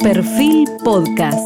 [0.00, 1.38] Perfil Podcast.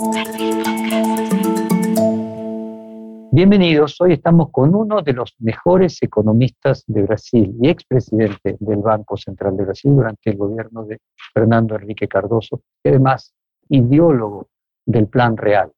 [3.32, 9.16] Bienvenidos, hoy estamos con uno de los mejores economistas de Brasil y expresidente del Banco
[9.16, 10.98] Central de Brasil durante el gobierno de
[11.32, 13.34] Fernando Enrique Cardoso, y además
[13.68, 14.48] ideólogo
[14.86, 15.72] del Plan Real,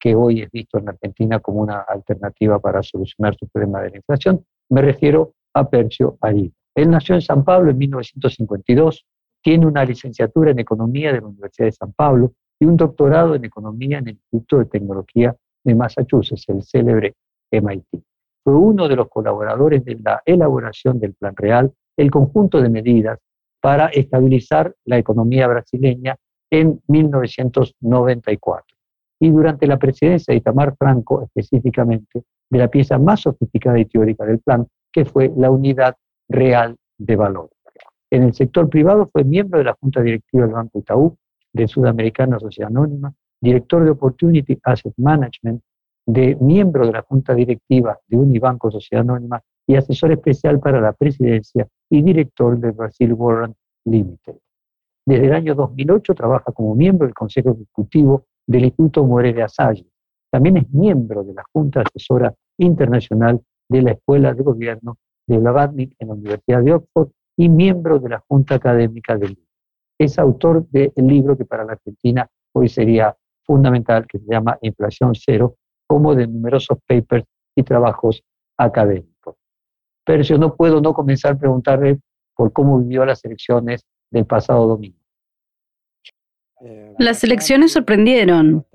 [0.00, 3.96] que hoy es visto en Argentina como una alternativa para solucionar su problema de la
[3.96, 4.44] inflación.
[4.70, 6.54] Me refiero a Percio Ariba.
[6.74, 9.04] Él nació en San Pablo en 1952,
[9.42, 13.44] tiene una licenciatura en Economía de la Universidad de San Pablo y un doctorado en
[13.44, 17.14] Economía en el Instituto de Tecnología de Massachusetts, el célebre
[17.50, 18.02] MIT.
[18.44, 23.18] Fue uno de los colaboradores de la elaboración del Plan Real, el conjunto de medidas
[23.60, 26.16] para estabilizar la economía brasileña
[26.50, 28.76] en 1994.
[29.20, 34.24] Y durante la presidencia de Itamar Franco, específicamente, de la pieza más sofisticada y teórica
[34.24, 35.96] del plan, que fue la unidad
[36.28, 37.50] real de valor.
[38.10, 41.16] En el sector privado fue miembro de la Junta Directiva del Banco Itaú,
[41.52, 45.62] de Sudamericana Sociedad Anónima, director de Opportunity Asset Management,
[46.06, 50.94] de miembro de la Junta Directiva de Unibanco Sociedad Anónima y asesor especial para la
[50.94, 54.36] presidencia y director de Brasil Warrant Limited.
[55.06, 59.86] Desde el año 2008 trabaja como miembro del Consejo Ejecutivo del Instituto Moreira Salles.
[60.30, 65.94] También es miembro de la Junta Asesora Internacional de la Escuela de Gobierno de Blavatnik
[65.98, 69.48] en la Universidad de Oxford y miembro de la Junta Académica del Libro.
[69.96, 75.12] Es autor del libro que para la Argentina hoy sería fundamental, que se llama Inflación
[75.14, 78.22] Cero, como de numerosos papers y trabajos
[78.56, 79.36] académicos.
[80.04, 82.00] Pero yo no puedo no comenzar a preguntarle
[82.34, 84.98] por cómo vivió las elecciones del pasado domingo.
[86.98, 88.66] Las elecciones sorprendieron.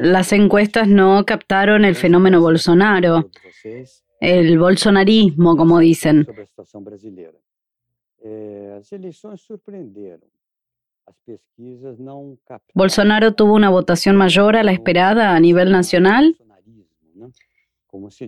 [0.00, 3.30] Las encuestas no captaron el fenómeno Bolsonaro,
[4.20, 6.26] el bolsonarismo, como dicen.
[12.74, 16.36] Bolsonaro tuvo una votación mayor a la esperada a nivel nacional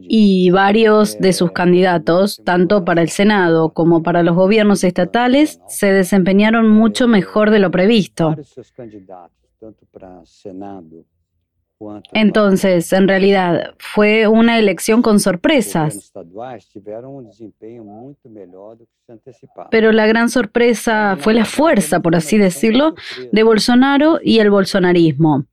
[0.02, 5.92] y varios de sus candidatos, tanto para el Senado como para los gobiernos estatales, se
[5.92, 8.34] desempeñaron mucho mejor de lo previsto.
[12.12, 16.12] Entonces, en realidad, fue una elección con sorpresas.
[19.70, 22.94] Pero la gran sorpresa fue la fuerza, por así decirlo,
[23.32, 25.46] de Bolsonaro y el bolsonarismo.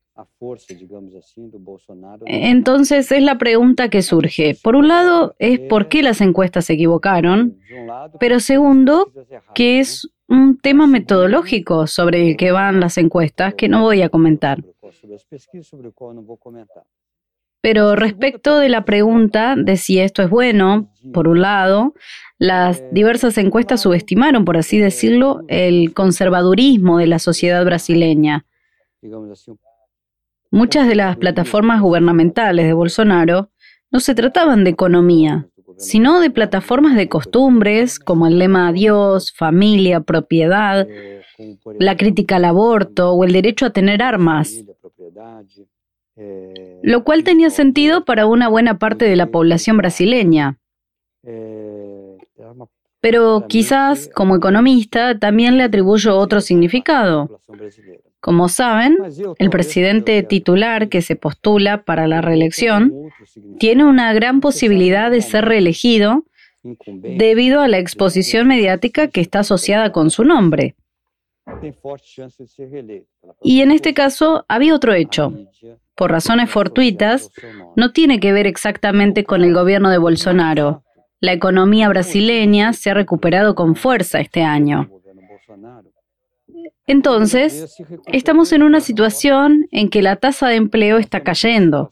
[2.25, 4.57] Entonces es la pregunta que surge.
[4.61, 7.59] Por un lado es por qué las encuestas se equivocaron,
[8.19, 9.11] pero segundo,
[9.53, 14.09] que es un tema metodológico sobre el que van las encuestas que no voy a
[14.09, 14.63] comentar.
[17.61, 21.93] Pero respecto de la pregunta de si esto es bueno, por un lado,
[22.37, 28.45] las diversas encuestas subestimaron, por así decirlo, el conservadurismo de la sociedad brasileña.
[30.51, 33.49] Muchas de las plataformas gubernamentales de Bolsonaro
[33.91, 40.01] no se trataban de economía, sino de plataformas de costumbres como el lema Dios, familia,
[40.01, 40.87] propiedad,
[41.79, 44.63] la crítica al aborto o el derecho a tener armas,
[46.83, 50.57] lo cual tenía sentido para una buena parte de la población brasileña.
[52.99, 57.41] Pero quizás como economista también le atribuyo otro significado.
[58.19, 58.97] Como saben,
[59.37, 63.11] el presidente titular que se postula para la reelección
[63.59, 66.25] tiene una gran posibilidad de ser reelegido
[66.87, 70.75] debido a la exposición mediática que está asociada con su nombre.
[73.41, 75.33] Y en este caso había otro hecho.
[75.95, 77.31] Por razones fortuitas,
[77.75, 80.83] no tiene que ver exactamente con el gobierno de Bolsonaro.
[81.19, 84.89] La economía brasileña se ha recuperado con fuerza este año.
[86.85, 87.75] Entonces,
[88.05, 91.91] estamos en una situación en que la tasa de empleo está cayendo.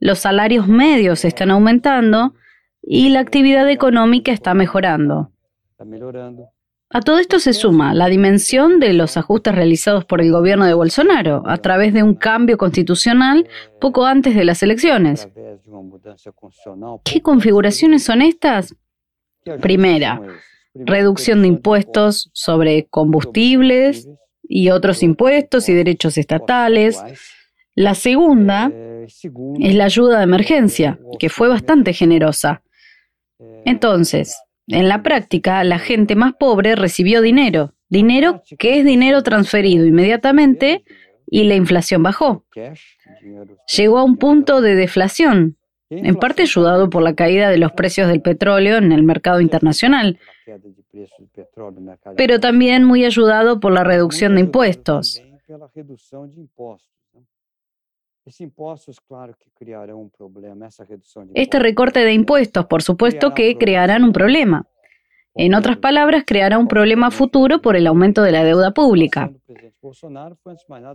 [0.00, 2.34] Los salarios medios están aumentando
[2.82, 5.30] y la actividad económica está mejorando.
[6.90, 10.74] A todo esto se suma la dimensión de los ajustes realizados por el gobierno de
[10.74, 13.48] Bolsonaro a través de un cambio constitucional
[13.80, 15.28] poco antes de las elecciones.
[17.04, 18.76] ¿Qué configuraciones son estas?
[19.60, 20.22] Primera,
[20.74, 24.08] reducción de impuestos sobre combustibles
[24.42, 27.02] y otros impuestos y derechos estatales.
[27.74, 28.72] La segunda
[29.06, 32.62] es la ayuda de emergencia, que fue bastante generosa.
[33.64, 39.86] Entonces, en la práctica, la gente más pobre recibió dinero, dinero que es dinero transferido
[39.86, 40.84] inmediatamente
[41.26, 42.44] y la inflación bajó.
[43.76, 45.56] Llegó a un punto de deflación,
[45.88, 50.18] en parte ayudado por la caída de los precios del petróleo en el mercado internacional,
[52.16, 55.22] pero también muy ayudado por la reducción de impuestos.
[61.34, 64.66] Este recorte de impuestos, por supuesto que crearán un problema.
[65.38, 69.30] En otras palabras, creará un problema futuro por el aumento de la deuda pública.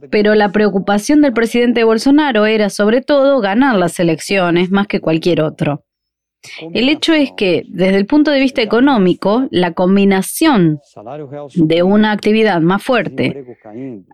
[0.09, 5.41] Pero la preocupación del presidente Bolsonaro era sobre todo ganar las elecciones más que cualquier
[5.41, 5.85] otro.
[6.73, 10.79] El hecho es que, desde el punto de vista económico, la combinación
[11.53, 13.45] de una actividad más fuerte,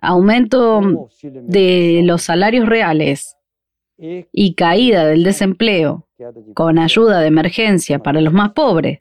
[0.01, 3.37] aumento de los salarios reales
[3.97, 6.07] y caída del desempleo
[6.53, 8.99] con ayuda de emergencia para los más pobres,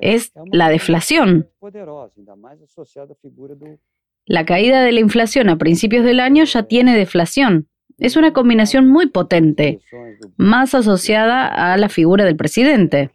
[0.00, 1.48] es la deflación.
[4.26, 7.68] La caída de la inflación a principios del año ya tiene deflación.
[7.98, 9.80] Es una combinación muy potente,
[10.36, 13.10] más asociada a la figura del presidente.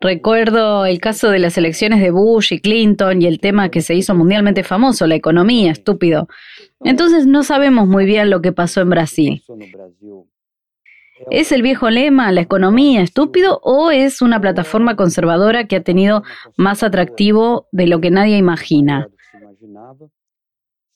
[0.00, 3.94] Recuerdo el caso de las elecciones de Bush y Clinton y el tema que se
[3.94, 6.28] hizo mundialmente famoso, la economía, estúpido.
[6.82, 9.42] Entonces no sabemos muy bien lo que pasó en Brasil.
[11.30, 16.22] ¿Es el viejo lema, la economía, estúpido, o es una plataforma conservadora que ha tenido
[16.56, 19.08] más atractivo de lo que nadie imagina?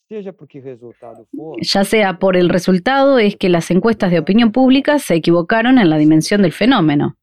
[0.09, 5.89] Ya sea por el resultado, es que las encuestas de opinión pública se equivocaron en
[5.89, 7.15] la dimensión del fenómeno.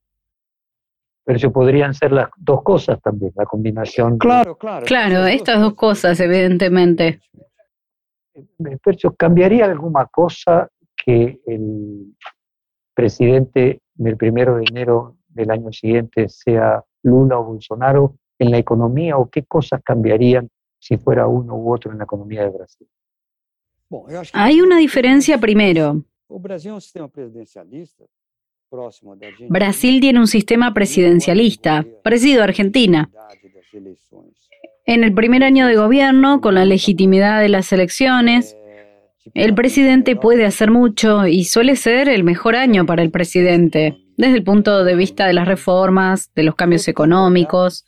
[1.25, 4.19] Pero podrían ser las dos cosas también, la combinación.
[4.19, 4.85] Claro, claro.
[4.87, 7.21] Claro, estas dos cosas, evidentemente.
[8.83, 12.17] Percio, ¿cambiaría alguna cosa que el
[12.95, 19.17] presidente del primero de enero del año siguiente sea Lula o Bolsonaro en la economía
[19.17, 20.49] o qué cosas cambiarían
[20.83, 22.89] si fuera uno u otro en la economía de Brasil?
[24.33, 26.05] Hay una diferencia primero.
[29.49, 33.09] Brasil tiene un sistema presidencialista, parecido a Argentina.
[34.85, 38.57] En el primer año de gobierno, con la legitimidad de las elecciones,
[39.35, 44.39] el presidente puede hacer mucho y suele ser el mejor año para el presidente, desde
[44.39, 47.85] el punto de vista de las reformas, de los cambios económicos.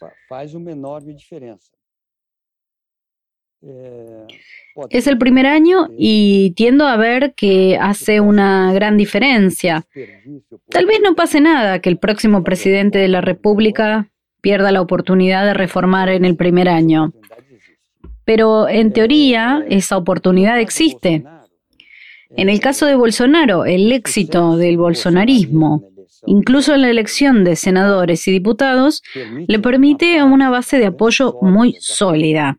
[4.90, 9.86] Es el primer año y tiendo a ver que hace una gran diferencia.
[10.68, 15.44] Tal vez no pase nada que el próximo presidente de la República pierda la oportunidad
[15.46, 17.12] de reformar en el primer año.
[18.24, 21.24] Pero en teoría esa oportunidad existe.
[22.36, 25.84] En el caso de Bolsonaro, el éxito del bolsonarismo,
[26.26, 29.02] incluso en la elección de senadores y diputados,
[29.46, 32.58] le permite una base de apoyo muy sólida.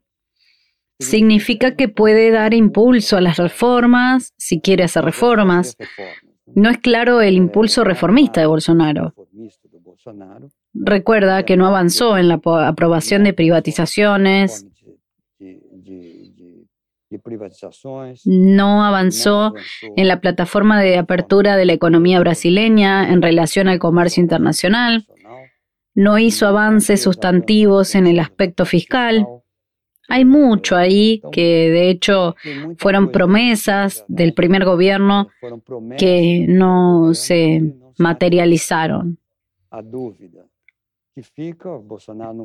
[0.99, 5.77] Significa que puede dar impulso a las reformas, si quiere hacer reformas.
[6.53, 9.13] No es claro el impulso reformista de Bolsonaro.
[10.73, 14.67] Recuerda que no avanzó en la aprobación de privatizaciones,
[18.25, 19.53] no avanzó
[19.95, 25.05] en la plataforma de apertura de la economía brasileña en relación al comercio internacional,
[25.93, 29.25] no hizo avances sustantivos en el aspecto fiscal.
[30.07, 32.35] Hay mucho ahí que de hecho
[32.77, 35.29] fueron promesas del primer gobierno
[35.97, 39.17] que no se materializaron.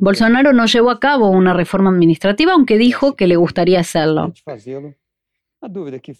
[0.00, 4.32] Bolsonaro no llevó a cabo una reforma administrativa, aunque dijo que le gustaría hacerlo.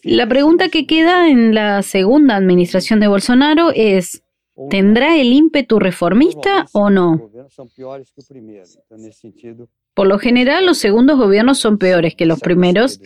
[0.03, 4.23] La pregunta que queda en la segunda administración de Bolsonaro es,
[4.69, 7.31] ¿tendrá el ímpetu reformista o no?
[9.93, 13.01] Por lo general, los segundos gobiernos son peores que los primeros.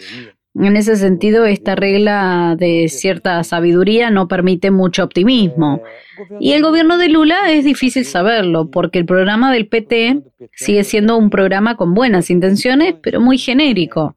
[0.54, 5.82] En ese sentido, esta regla de cierta sabiduría no permite mucho optimismo.
[6.40, 10.22] Y el gobierno de Lula es difícil saberlo, porque el programa del PT
[10.54, 14.16] sigue siendo un programa con buenas intenciones, pero muy genérico.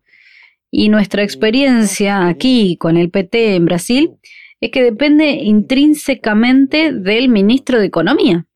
[0.71, 4.13] Y nuestra experiencia aquí con el PT en Brasil
[4.61, 8.47] es que depende intrínsecamente del ministro de Economía.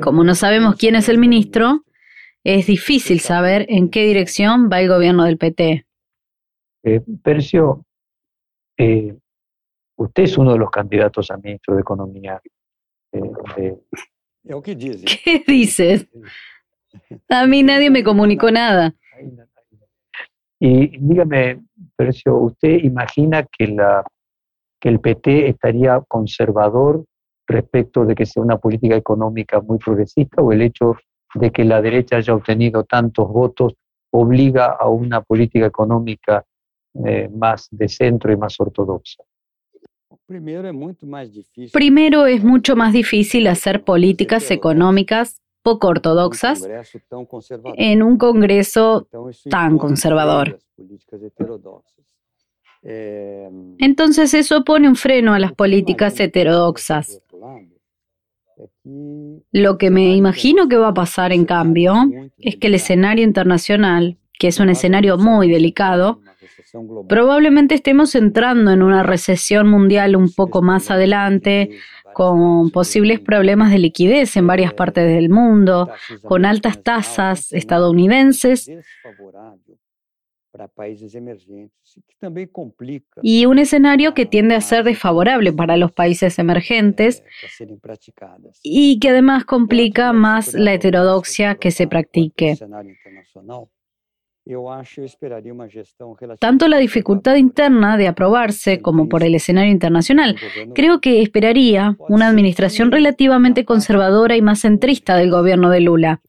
[0.00, 1.84] Como no sabemos quién es el ministro,
[2.46, 5.84] es difícil saber en qué dirección va el gobierno del PT.
[6.84, 7.84] Eh, Percio,
[8.76, 9.16] eh,
[9.96, 12.40] usted es uno de los candidatos a ministro de Economía
[15.24, 16.06] ¿Qué dices?
[17.28, 18.94] A mí nadie me comunicó nada.
[20.60, 21.62] Y dígame,
[21.96, 24.04] Percio, ¿usted imagina que, la,
[24.80, 27.04] que el PT estaría conservador
[27.48, 30.96] respecto de que sea una política económica muy progresista o el hecho
[31.34, 33.74] de que la derecha haya obtenido tantos votos
[34.10, 36.44] obliga a una política económica
[37.04, 39.22] eh, más de centro y más ortodoxa?
[41.72, 46.66] Primero es mucho más difícil hacer políticas económicas poco ortodoxas
[47.76, 49.08] en un Congreso
[49.50, 50.58] tan conservador.
[52.82, 57.20] Entonces eso pone un freno a las políticas heterodoxas.
[59.52, 61.94] Lo que me imagino que va a pasar, en cambio,
[62.38, 66.20] es que el escenario internacional, que es un escenario muy delicado,
[67.08, 71.70] probablemente estemos entrando en una recesión mundial un poco más adelante,
[72.14, 75.90] con posibles problemas de liquidez en varias partes del mundo,
[76.22, 78.70] con altas tasas estadounidenses
[83.22, 87.22] y un escenario que tiende a ser desfavorable para los países emergentes
[88.62, 92.56] y que además complica más la heterodoxia que se practique.
[96.38, 100.36] Tanto la dificultad interna de aprobarse como por el escenario internacional.
[100.72, 106.20] Creo que esperaría una administración relativamente conservadora y más centrista del gobierno de Lula.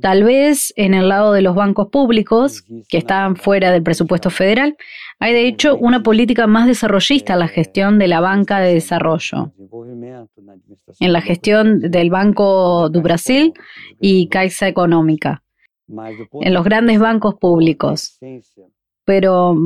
[0.00, 4.76] Tal vez en el lado de los bancos públicos, que están fuera del presupuesto federal,
[5.20, 9.52] hay de hecho una política más desarrollista en la gestión de la banca de desarrollo.
[10.98, 13.52] En la gestión del Banco do Brasil
[14.00, 15.44] y Caixa Económica
[16.40, 18.18] en los grandes bancos públicos.
[19.04, 19.56] Pero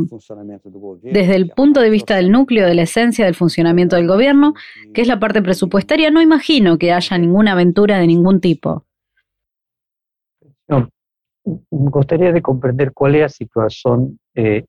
[1.02, 4.54] desde el punto de vista del núcleo de la esencia del funcionamiento del gobierno,
[4.94, 8.84] que es la parte presupuestaria, no imagino que haya ninguna aventura de ningún tipo.
[10.68, 14.66] me gustaría de comprender cuál es la situación de eh,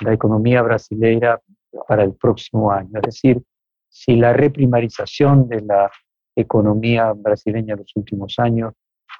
[0.00, 1.38] la economía brasileña
[1.86, 2.90] para el próximo año.
[2.94, 3.42] Es decir,
[3.88, 5.90] si la reprimarización de la
[6.34, 8.74] economía brasileña en los últimos años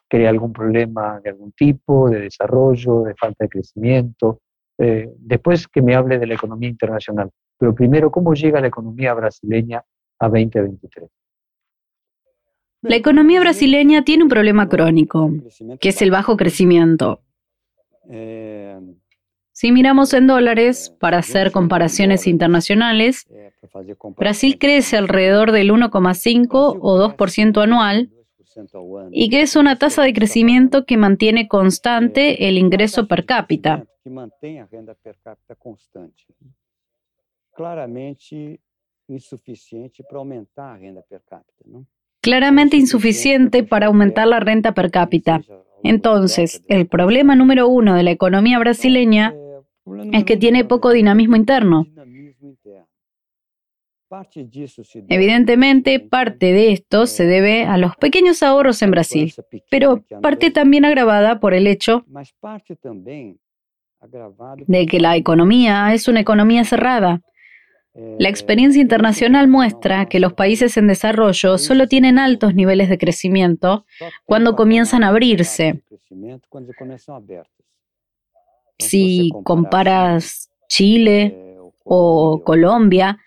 [0.09, 4.41] crea algún problema de algún tipo, de desarrollo, de falta de crecimiento.
[4.79, 7.31] Eh, después que me hable de la economía internacional.
[7.59, 9.83] Pero primero, ¿cómo llega la economía brasileña
[10.19, 11.09] a 2023?
[12.83, 15.31] La economía brasileña tiene un problema crónico,
[15.81, 17.21] que es el bajo crecimiento.
[18.11, 18.79] Eh,
[19.53, 23.53] si miramos en dólares, para hacer comparaciones internacionales, eh,
[24.17, 28.11] Brasil crece alrededor del 1,5 o 2% anual,
[29.11, 33.87] y que es una tasa de crecimiento que mantiene constante el ingreso per cápita.
[37.55, 38.57] Claramente
[39.09, 41.83] insuficiente para aumentar la renta per cápita.
[42.21, 45.43] Claramente insuficiente para aumentar la renta per cápita.
[45.83, 49.35] Entonces, el problema número uno de la economía brasileña
[50.13, 51.87] es que tiene poco dinamismo interno.
[55.09, 59.35] Evidentemente, parte de esto se debe a los pequeños ahorros en Brasil,
[59.71, 62.05] pero parte también agravada por el hecho
[64.67, 67.23] de que la economía es una economía cerrada.
[68.19, 73.87] La experiencia internacional muestra que los países en desarrollo solo tienen altos niveles de crecimiento
[74.27, 75.83] cuando comienzan a abrirse.
[78.79, 81.56] Si comparas Chile,
[81.89, 83.19] o Colombia,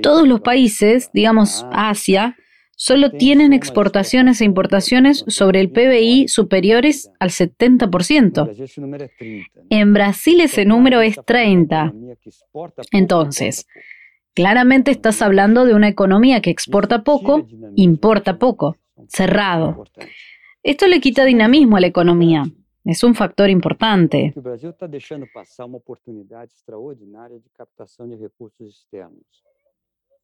[0.00, 2.36] todos los países, digamos Asia,
[2.76, 9.50] solo tienen exportaciones e importaciones sobre el PBI superiores al 70%.
[9.68, 11.92] En Brasil ese número es 30.
[12.92, 13.66] Entonces,
[14.32, 18.76] claramente estás hablando de una economía que exporta poco, importa poco,
[19.08, 19.84] cerrado.
[20.62, 22.44] Esto le quita dinamismo a la economía.
[22.84, 24.34] Es un factor importante.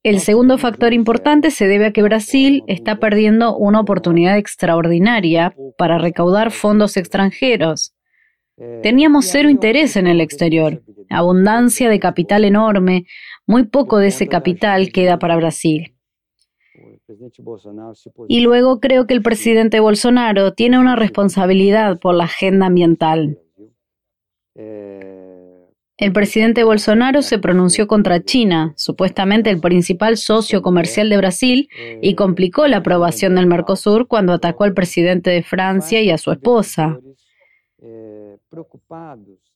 [0.03, 5.99] El segundo factor importante se debe a que Brasil está perdiendo una oportunidad extraordinaria para
[5.99, 7.95] recaudar fondos extranjeros.
[8.83, 13.07] Teníamos cero interés en el exterior, abundancia de capital enorme,
[13.47, 15.95] muy poco de ese capital queda para Brasil.
[18.29, 23.39] Y luego creo que el presidente Bolsonaro tiene una responsabilidad por la agenda ambiental.
[24.55, 31.69] El presidente Bolsonaro se pronunció contra China, supuestamente el principal socio comercial de Brasil,
[32.01, 36.33] y complicó la aprobación del Mercosur cuando atacó al presidente de Francia y a su
[36.33, 36.99] esposa.
[38.49, 39.51] Preocupados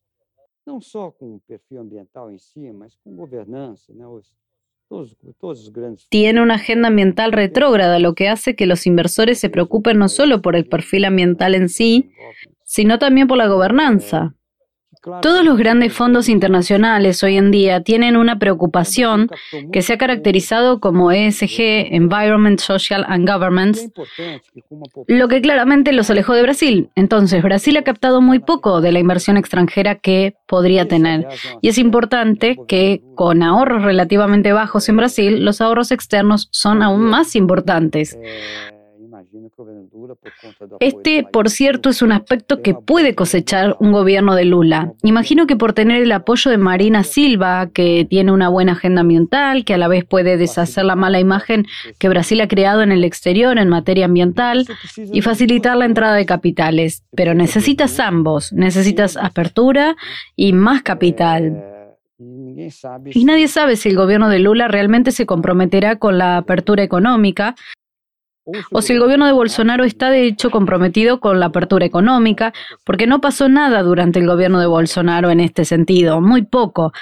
[0.66, 3.92] no solo con el perfil ambiental en sí, sino con gobernanza,
[6.08, 10.42] tiene una agenda ambiental retrógrada, lo que hace que los inversores se preocupen no solo
[10.42, 12.10] por el perfil ambiental en sí,
[12.64, 14.34] sino también por la gobernanza.
[15.20, 19.28] Todos los grandes fondos internacionales hoy en día tienen una preocupación
[19.72, 21.60] que se ha caracterizado como ESG,
[21.92, 23.90] Environment, Social and Governance,
[25.06, 26.90] lo que claramente los alejó de Brasil.
[26.94, 31.26] Entonces, Brasil ha captado muy poco de la inversión extranjera que podría tener.
[31.60, 37.02] Y es importante que con ahorros relativamente bajos en Brasil, los ahorros externos son aún
[37.02, 38.16] más importantes.
[40.80, 44.92] Este, por cierto, es un aspecto que puede cosechar un gobierno de Lula.
[45.02, 49.64] Imagino que por tener el apoyo de Marina Silva, que tiene una buena agenda ambiental,
[49.64, 51.66] que a la vez puede deshacer la mala imagen
[51.98, 56.26] que Brasil ha creado en el exterior en materia ambiental y facilitar la entrada de
[56.26, 57.04] capitales.
[57.16, 59.96] Pero necesitas ambos, necesitas apertura
[60.36, 61.64] y más capital.
[62.18, 67.56] Y nadie sabe si el gobierno de Lula realmente se comprometerá con la apertura económica
[68.70, 72.52] o si el gobierno de Bolsonaro está de hecho comprometido con la apertura económica,
[72.84, 76.92] porque no pasó nada durante el gobierno de Bolsonaro en este sentido, muy poco.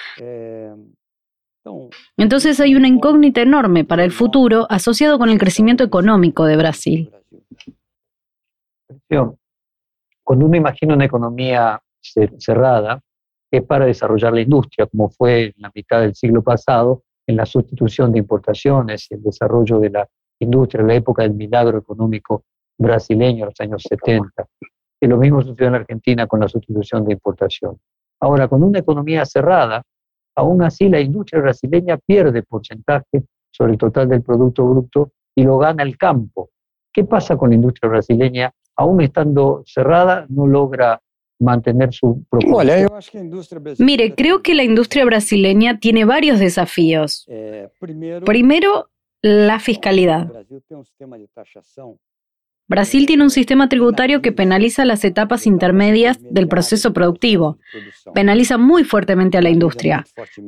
[2.17, 7.11] Entonces hay una incógnita enorme para el futuro asociado con el crecimiento económico de Brasil.
[10.25, 13.01] Cuando uno imagina una economía cerrada,
[13.51, 17.47] es para desarrollar la industria, como fue en la mitad del siglo pasado, en la
[17.47, 20.09] sustitución de importaciones, el desarrollo de la
[20.45, 22.45] industria, en la época del milagro económico
[22.79, 24.47] brasileño, los años 70.
[25.01, 27.79] Y lo mismo sucedió en Argentina con la sustitución de importación.
[28.21, 29.83] Ahora, con una economía cerrada,
[30.37, 35.59] aún así la industria brasileña pierde porcentaje sobre el total del Producto Bruto y lo
[35.59, 36.51] gana el campo.
[36.93, 38.53] ¿Qué pasa con la industria brasileña?
[38.77, 41.01] Aún estando cerrada, no logra
[41.41, 42.99] mantener su propósito.
[43.79, 47.27] Mire, creo que la industria brasileña tiene varios desafíos.
[47.29, 47.69] Eh,
[48.25, 48.89] primero,
[49.23, 50.31] la fiscalidad.
[52.69, 57.59] Brasil tiene un sistema tributario que penaliza las etapas intermedias del proceso productivo,
[58.15, 60.05] penaliza muy fuertemente a la industria,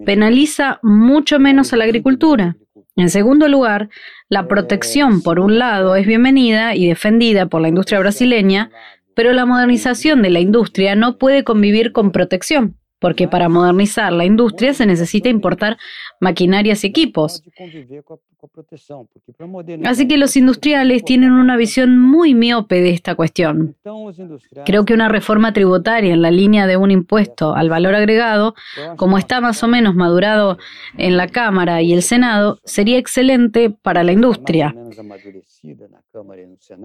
[0.07, 2.57] penaliza mucho menos a la agricultura.
[2.97, 3.91] En segundo lugar,
[4.29, 8.71] la protección, por un lado, es bienvenida y defendida por la industria brasileña,
[9.15, 14.25] pero la modernización de la industria no puede convivir con protección, porque para modernizar la
[14.25, 15.77] industria se necesita importar
[16.21, 17.43] maquinarias y equipos.
[19.85, 23.77] Así que los industriales tienen una visión muy miope de esta cuestión.
[24.65, 28.55] Creo que una reforma tributaria en la línea de un impuesto al valor agregado,
[28.97, 30.57] como está más o menos madurado
[30.97, 34.75] en la Cámara y el Senado, sería excelente para la industria.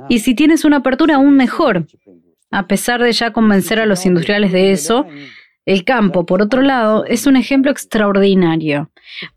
[0.10, 1.86] Y si tienes una apertura, aún mejor.
[2.52, 5.06] A pesar de ya convencer a los industriales de eso,
[5.70, 8.90] el campo, por otro lado, es un ejemplo extraordinario,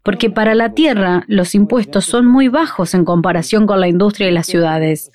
[0.03, 4.33] porque para la tierra los impuestos son muy bajos en comparación con la industria y
[4.33, 5.12] las ciudades.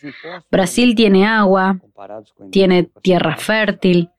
[0.51, 1.79] Brasil tiene agua,
[2.51, 4.11] tiene tierra fértil,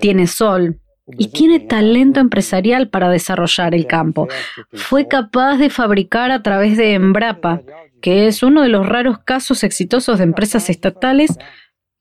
[0.00, 4.26] tiene sol y tiene talento empresarial para desarrollar el campo.
[4.72, 7.62] Fue capaz de fabricar a través de Embrapa,
[8.02, 11.38] que es uno de los raros casos exitosos de empresas estatales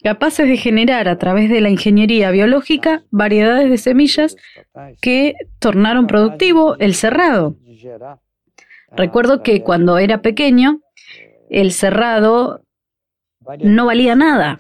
[0.05, 4.35] capaces de generar a través de la ingeniería biológica variedades de semillas
[5.01, 7.55] que tornaron productivo el cerrado.
[8.91, 10.81] Recuerdo que cuando era pequeño,
[11.49, 12.61] el cerrado
[13.63, 14.59] no valía nada.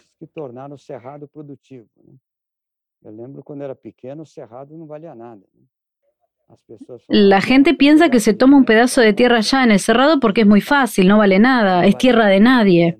[7.07, 10.41] La gente piensa que se toma un pedazo de tierra allá en el cerrado porque
[10.41, 12.97] es muy fácil, no vale nada, es tierra de nadie.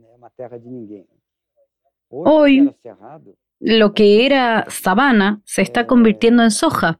[2.23, 2.71] Hoy,
[3.59, 6.99] lo que era sabana se está convirtiendo en soja.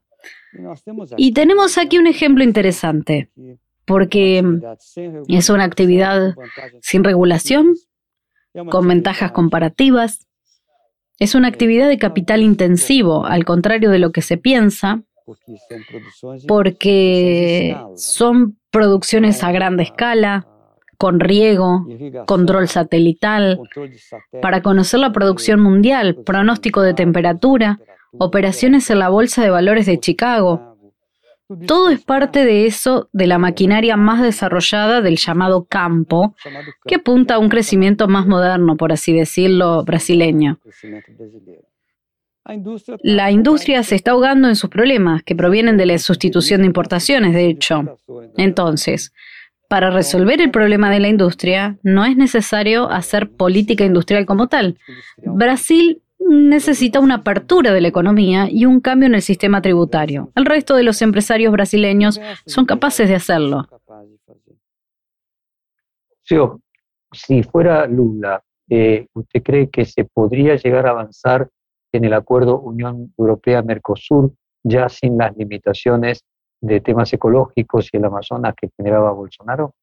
[1.16, 3.30] Y tenemos aquí un ejemplo interesante,
[3.84, 4.42] porque
[5.28, 6.34] es una actividad
[6.80, 7.74] sin regulación,
[8.70, 10.26] con ventajas comparativas.
[11.18, 15.02] Es una actividad de capital intensivo, al contrario de lo que se piensa,
[16.46, 20.46] porque son producciones a gran escala,
[20.96, 21.86] con riego,
[22.26, 23.60] control satelital,
[24.42, 27.78] para conocer la producción mundial, pronóstico de temperatura,
[28.18, 30.76] operaciones en la Bolsa de Valores de Chicago.
[31.66, 36.34] Todo es parte de eso, de la maquinaria más desarrollada del llamado campo,
[36.84, 40.58] que apunta a un crecimiento más moderno, por así decirlo, brasileño.
[43.02, 47.32] La industria se está ahogando en sus problemas, que provienen de la sustitución de importaciones,
[47.32, 47.98] de hecho.
[48.36, 49.12] Entonces,
[49.68, 54.78] para resolver el problema de la industria, no es necesario hacer política industrial como tal.
[55.18, 60.30] Brasil necesita una apertura de la economía y un cambio en el sistema tributario.
[60.34, 63.68] El resto de los empresarios brasileños son capaces de hacerlo.
[67.12, 71.48] Si fuera Lula, eh, ¿usted cree que se podría llegar a avanzar
[71.92, 74.32] en el acuerdo Unión Europea-Mercosur
[74.64, 76.24] ya sin las limitaciones
[76.60, 79.74] de temas ecológicos y el Amazonas que generaba Bolsonaro?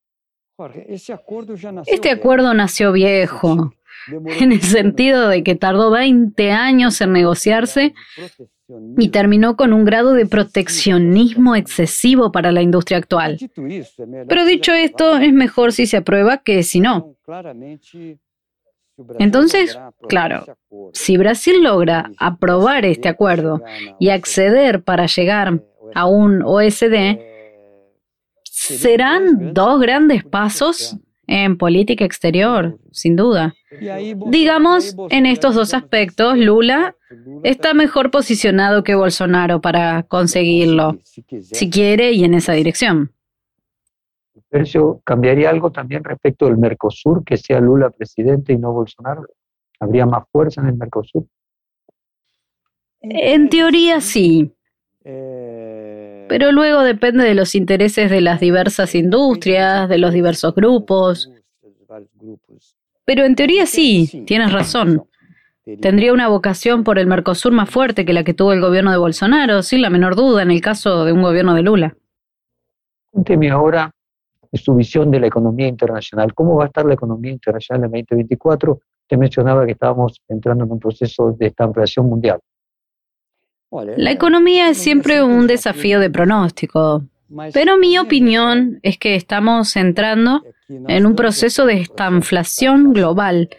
[1.88, 3.74] Este acuerdo nació viejo,
[4.08, 7.94] en el sentido de que tardó 20 años en negociarse
[8.98, 13.38] y terminó con un grado de proteccionismo excesivo para la industria actual.
[14.28, 17.16] Pero dicho esto, es mejor si se aprueba que si no.
[19.18, 20.46] Entonces, claro,
[20.94, 23.62] si Brasil logra aprobar este acuerdo
[24.00, 25.64] y acceder para llegar
[25.96, 27.20] a un OSD,
[28.44, 33.54] serán dos grandes pasos en política exterior, sin duda.
[34.28, 36.96] Digamos, en estos dos aspectos, Lula
[37.44, 40.98] está mejor posicionado que Bolsonaro para conseguirlo,
[41.42, 43.12] si quiere y en esa dirección.
[44.50, 49.26] Percio, ¿cambiaría algo también respecto del Mercosur, que sea Lula presidente y no Bolsonaro?
[49.80, 51.26] ¿Habría más fuerza en el Mercosur?
[53.02, 54.54] En teoría sí.
[56.34, 61.30] Pero luego depende de los intereses de las diversas industrias, de los diversos grupos.
[63.06, 65.04] Pero en teoría sí, tienes razón.
[65.80, 68.98] Tendría una vocación por el Mercosur más fuerte que la que tuvo el gobierno de
[68.98, 71.96] Bolsonaro, sin la menor duda, en el caso de un gobierno de Lula.
[73.12, 73.92] Cuénteme ahora
[74.54, 76.34] su visión de la economía internacional.
[76.34, 78.80] ¿Cómo va a estar la economía internacional en 2024?
[79.04, 82.40] Usted mencionaba que estábamos entrando en un proceso de estabilización mundial.
[83.98, 87.04] La economía es siempre un desafío de pronóstico,
[87.54, 93.50] pero mi opinión es que estamos entrando en un proceso de estanflación global,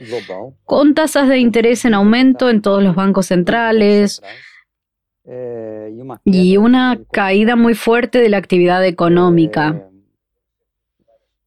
[0.64, 4.22] con tasas de interés en aumento en todos los bancos centrales
[6.24, 9.88] y una caída muy fuerte de la actividad económica.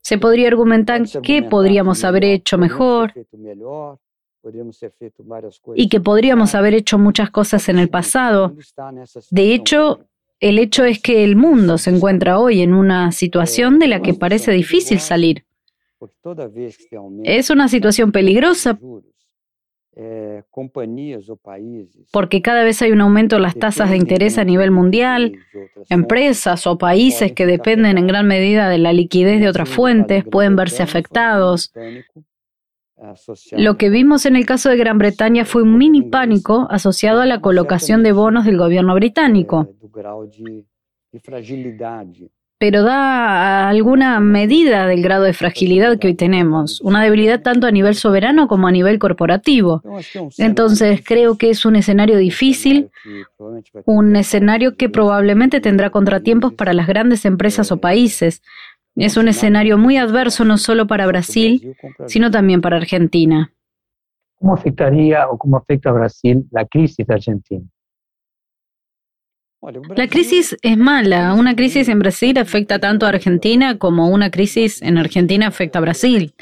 [0.01, 3.13] Se podría argumentar qué podríamos haber hecho mejor
[5.75, 8.55] y que podríamos haber hecho muchas cosas en el pasado.
[9.31, 10.05] De hecho,
[10.39, 14.13] el hecho es que el mundo se encuentra hoy en una situación de la que
[14.13, 15.45] parece difícil salir.
[17.23, 18.79] Es una situación peligrosa
[19.99, 20.43] eh,
[22.12, 25.39] porque cada vez hay un aumento en las tasas de interés a nivel mundial,
[25.89, 30.55] empresas o países que dependen en gran medida de la liquidez de otras fuentes pueden
[30.55, 31.73] verse afectados.
[33.51, 37.25] Lo que vimos en el caso de Gran Bretaña fue un mini pánico asociado a
[37.25, 39.69] la colocación de bonos del gobierno británico
[42.60, 47.71] pero da alguna medida del grado de fragilidad que hoy tenemos, una debilidad tanto a
[47.71, 49.83] nivel soberano como a nivel corporativo.
[50.39, 52.89] Entonces creo que es un escenario difícil,
[53.86, 58.41] un escenario que probablemente tendrá contratiempos para las grandes empresas o países.
[58.97, 61.75] Es un escenario muy adverso no solo para Brasil,
[62.07, 63.53] sino también para Argentina.
[64.36, 67.65] ¿Cómo afectaría o cómo afecta a Brasil la crisis de Argentina?
[69.95, 71.33] La crisis es mala.
[71.33, 75.81] Una crisis en Brasil afecta tanto a Argentina como una crisis en Argentina afecta a
[75.81, 76.33] Brasil.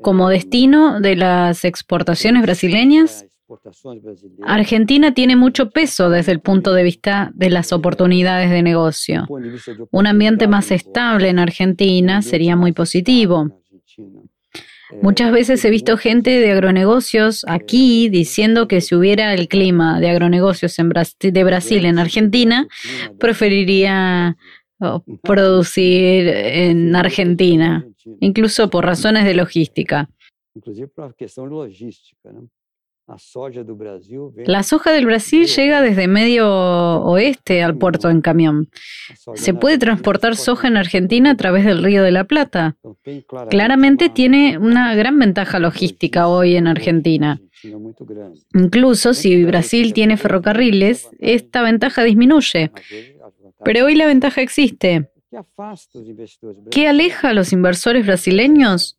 [0.00, 3.26] Como destino de las exportaciones brasileñas,
[4.44, 9.26] Argentina tiene mucho peso desde el punto de vista de las oportunidades de negocio.
[9.90, 13.50] Un ambiente más estable en Argentina sería muy positivo.
[15.02, 20.10] Muchas veces he visto gente de agronegocios aquí diciendo que si hubiera el clima de
[20.10, 22.68] agronegocios en de Brasil en Argentina,
[23.18, 24.36] preferiría
[25.22, 27.86] producir en Argentina,
[28.20, 30.08] incluso por razones de logística.
[33.08, 38.68] La soja del Brasil llega desde medio oeste al puerto en camión.
[39.34, 42.76] Se puede transportar soja en Argentina a través del río de la Plata.
[43.48, 47.40] Claramente tiene una gran ventaja logística hoy en Argentina.
[48.54, 52.72] Incluso si Brasil tiene ferrocarriles, esta ventaja disminuye.
[53.64, 55.10] Pero hoy la ventaja existe.
[56.70, 58.98] ¿Qué aleja a los inversores brasileños?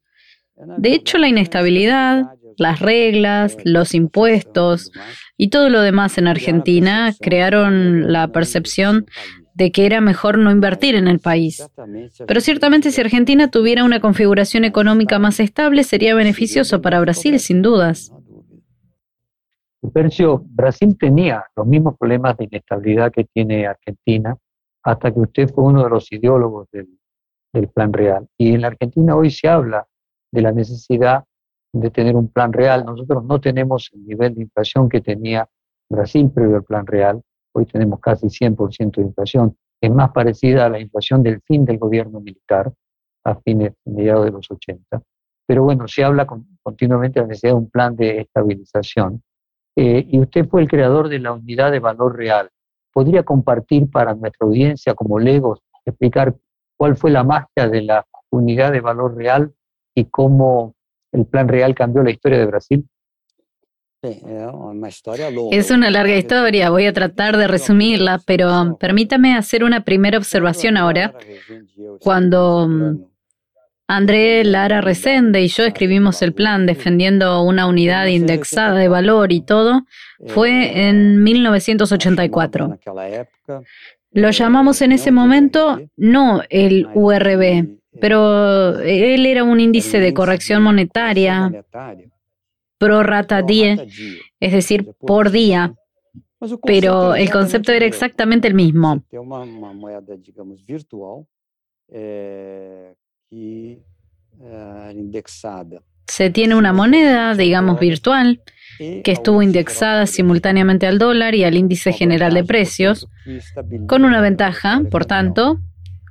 [0.77, 4.91] De hecho, la inestabilidad, las reglas, los impuestos
[5.37, 9.05] y todo lo demás en Argentina crearon la percepción
[9.53, 11.67] de que era mejor no invertir en el país.
[12.27, 17.63] Pero ciertamente si Argentina tuviera una configuración económica más estable sería beneficioso para Brasil, sin
[17.63, 18.13] dudas.
[19.93, 24.35] Percio, Brasil tenía los mismos problemas de inestabilidad que tiene Argentina
[24.83, 26.87] hasta que usted fue uno de los ideólogos del,
[27.53, 28.27] del Plan Real.
[28.37, 29.87] Y en la Argentina hoy se habla
[30.31, 31.23] de la necesidad
[31.79, 32.85] de tener un plan real.
[32.85, 35.47] Nosotros no tenemos el nivel de inflación que tenía
[35.89, 37.21] Brasil previo al plan real.
[37.53, 39.55] Hoy tenemos casi 100% de inflación.
[39.81, 42.71] Es más parecida a la inflación del fin del gobierno militar,
[43.23, 45.01] a fines, mediados de los 80.
[45.45, 46.27] Pero bueno, se habla
[46.61, 49.23] continuamente de la necesidad de un plan de estabilización.
[49.75, 52.49] Eh, y usted fue el creador de la unidad de valor real.
[52.91, 56.35] ¿Podría compartir para nuestra audiencia como legos, explicar
[56.75, 59.53] cuál fue la magia de la unidad de valor real
[59.95, 60.75] y cómo
[61.11, 62.87] el plan real cambió la historia de Brasil?
[65.51, 70.77] Es una larga historia, voy a tratar de resumirla, pero permítame hacer una primera observación
[70.77, 71.13] ahora.
[71.99, 72.69] Cuando
[73.87, 79.41] André Lara Resende y yo escribimos el plan defendiendo una unidad indexada de valor y
[79.41, 79.85] todo,
[80.27, 82.77] fue en 1984.
[84.11, 90.63] Lo llamamos en ese momento no el URB, pero él era un índice de corrección
[90.63, 91.63] monetaria
[92.77, 93.87] pro rata die,
[94.39, 95.73] es decir, por día,
[96.63, 99.03] pero el concepto era exactamente el mismo.
[106.07, 108.41] Se tiene una moneda, digamos, virtual,
[108.77, 113.07] que estuvo indexada simultáneamente al dólar y al índice general de precios,
[113.87, 115.59] con una ventaja, por tanto,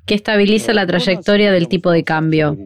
[0.06, 2.56] que estabiliza la trayectoria del tipo de cambio.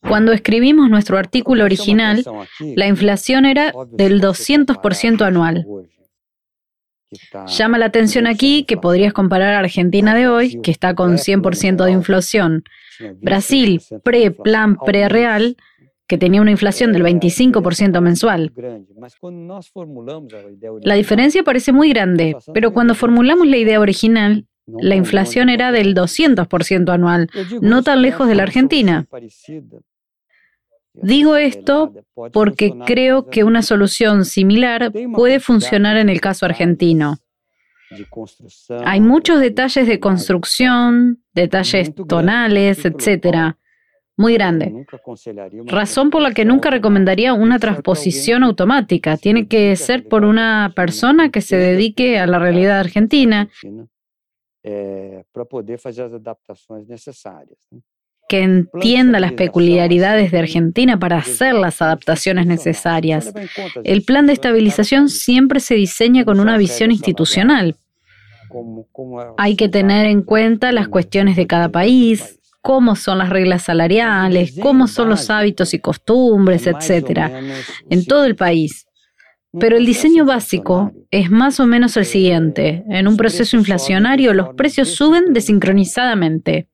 [0.00, 2.24] Cuando escribimos nuestro artículo original,
[2.60, 5.66] la inflación era del 200% anual.
[7.46, 11.84] Llama la atención aquí que podrías comparar a Argentina de hoy, que está con 100%
[11.84, 12.64] de inflación,
[13.20, 15.56] Brasil pre-plan pre-real,
[16.06, 18.52] que tenía una inflación del 25% mensual.
[20.82, 25.94] La diferencia parece muy grande, pero cuando formulamos la idea original, la inflación era del
[25.94, 27.28] 200% anual,
[27.60, 29.06] no tan lejos de la Argentina.
[30.94, 31.92] Digo esto
[32.32, 37.18] porque creo que una solución similar puede funcionar en el caso argentino.
[38.84, 43.58] Hay muchos detalles de construcción, detalles tonales, etcétera,
[44.16, 44.86] muy grande.
[45.66, 49.16] Razón por la que nunca recomendaría una transposición automática.
[49.16, 53.48] Tiene que ser por una persona que se dedique a la realidad argentina
[54.62, 55.22] eh,
[58.28, 63.32] que entienda las peculiaridades de Argentina para hacer las adaptaciones necesarias.
[63.84, 67.76] El plan de estabilización siempre se diseña con una visión institucional.
[69.36, 74.56] Hay que tener en cuenta las cuestiones de cada país, cómo son las reglas salariales,
[74.60, 77.30] cómo son los hábitos y costumbres, etcétera,
[77.88, 78.88] en todo el país.
[79.60, 82.82] Pero el diseño básico es más o menos el siguiente.
[82.88, 86.66] En un proceso inflacionario los precios suben desincronizadamente.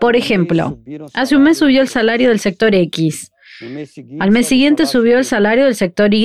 [0.00, 0.78] Por ejemplo,
[1.14, 3.32] hace un mes subió el salario del sector X.
[4.20, 6.24] Al mes siguiente subió el salario del sector Y.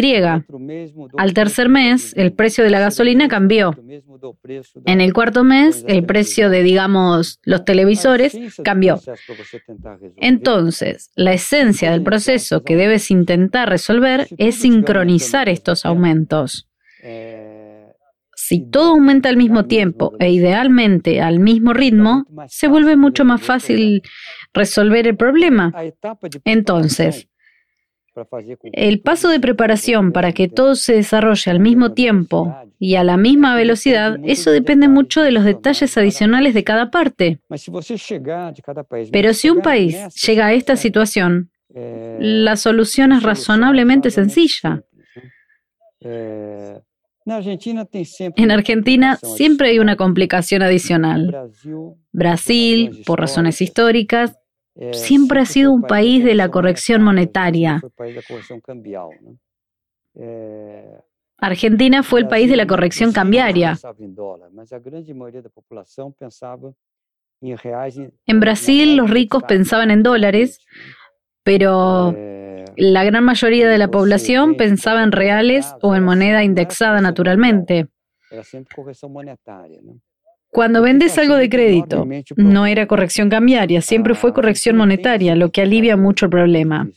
[1.17, 3.75] Al tercer mes, el precio de la gasolina cambió.
[4.85, 8.99] En el cuarto mes, el precio de, digamos, los televisores cambió.
[10.17, 16.67] Entonces, la esencia del proceso que debes intentar resolver es sincronizar estos aumentos.
[18.41, 23.41] Si todo aumenta al mismo tiempo e idealmente al mismo ritmo, se vuelve mucho más
[23.41, 24.01] fácil
[24.53, 25.73] resolver el problema.
[26.45, 27.27] Entonces,
[28.73, 33.17] el paso de preparación para que todo se desarrolle al mismo tiempo y a la
[33.17, 37.39] misma velocidad, eso depende mucho de los detalles adicionales de cada parte.
[39.11, 44.83] Pero si un país llega a esta situación, la solución es razonablemente sencilla.
[48.35, 51.51] En Argentina siempre hay una complicación adicional.
[52.11, 54.38] Brasil, por razones históricas,
[54.91, 57.81] siempre ha sido un país de la corrección monetaria.
[61.37, 63.77] Argentina fue el país de la corrección cambiaria.
[68.25, 70.59] En Brasil los ricos pensaban en dólares,
[71.43, 72.13] pero
[72.75, 77.87] la gran mayoría de la población pensaba en reales o en moneda indexada naturalmente.
[80.51, 85.61] Cuando vendes algo de crédito, no era corrección cambiaria, siempre fue corrección monetaria, lo que
[85.61, 86.89] alivia mucho el problema.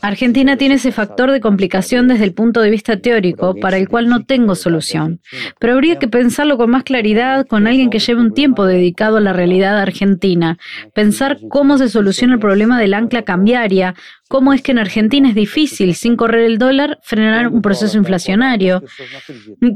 [0.00, 4.08] Argentina tiene ese factor de complicación desde el punto de vista teórico para el cual
[4.08, 5.20] no tengo solución,
[5.60, 9.20] pero habría que pensarlo con más claridad con alguien que lleve un tiempo dedicado a
[9.20, 10.58] la realidad argentina,
[10.94, 13.94] pensar cómo se soluciona el problema del ancla cambiaria,
[14.28, 18.82] cómo es que en Argentina es difícil, sin correr el dólar, frenar un proceso inflacionario.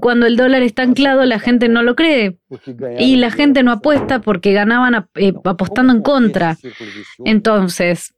[0.01, 2.39] Cuando el dólar está anclado, la gente no lo cree
[2.99, 6.59] y la gente no apuesta porque ganaban eh, apostando en contra.
[7.25, 8.15] Entonces,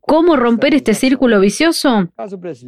[0.00, 2.12] ¿cómo romper este círculo vicioso?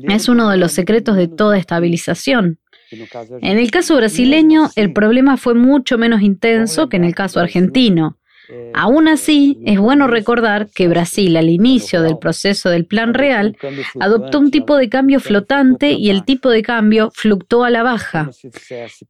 [0.09, 2.59] Es uno de los secretos de toda estabilización.
[2.91, 8.17] En el caso brasileño, el problema fue mucho menos intenso que en el caso argentino.
[8.49, 13.57] Eh, Aún así, es bueno recordar que Brasil, al inicio del proceso del Plan Real,
[13.99, 18.31] adoptó un tipo de cambio flotante y el tipo de cambio fluctuó a la baja.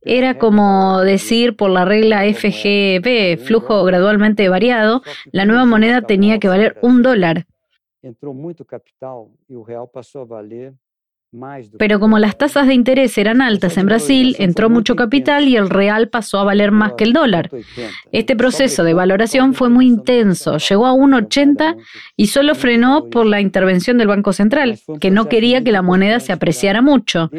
[0.03, 6.49] Era como decir por la regla FGB, flujo gradualmente variado, la nueva moneda tenía que
[6.49, 7.47] valer un dólar.
[8.03, 10.75] Entró mucho capital y el real pasó a valer
[11.79, 15.69] Pero como las tasas de interés eran altas en Brasil, entró mucho capital y el
[15.69, 17.51] real pasó a valer más que el dólar.
[18.13, 21.77] Este proceso de valoración fue muy intenso, llegó a 1,80
[22.17, 26.21] y solo frenó por la intervención del Banco Central, que no quería que la moneda
[26.21, 27.31] se apreciara mucho.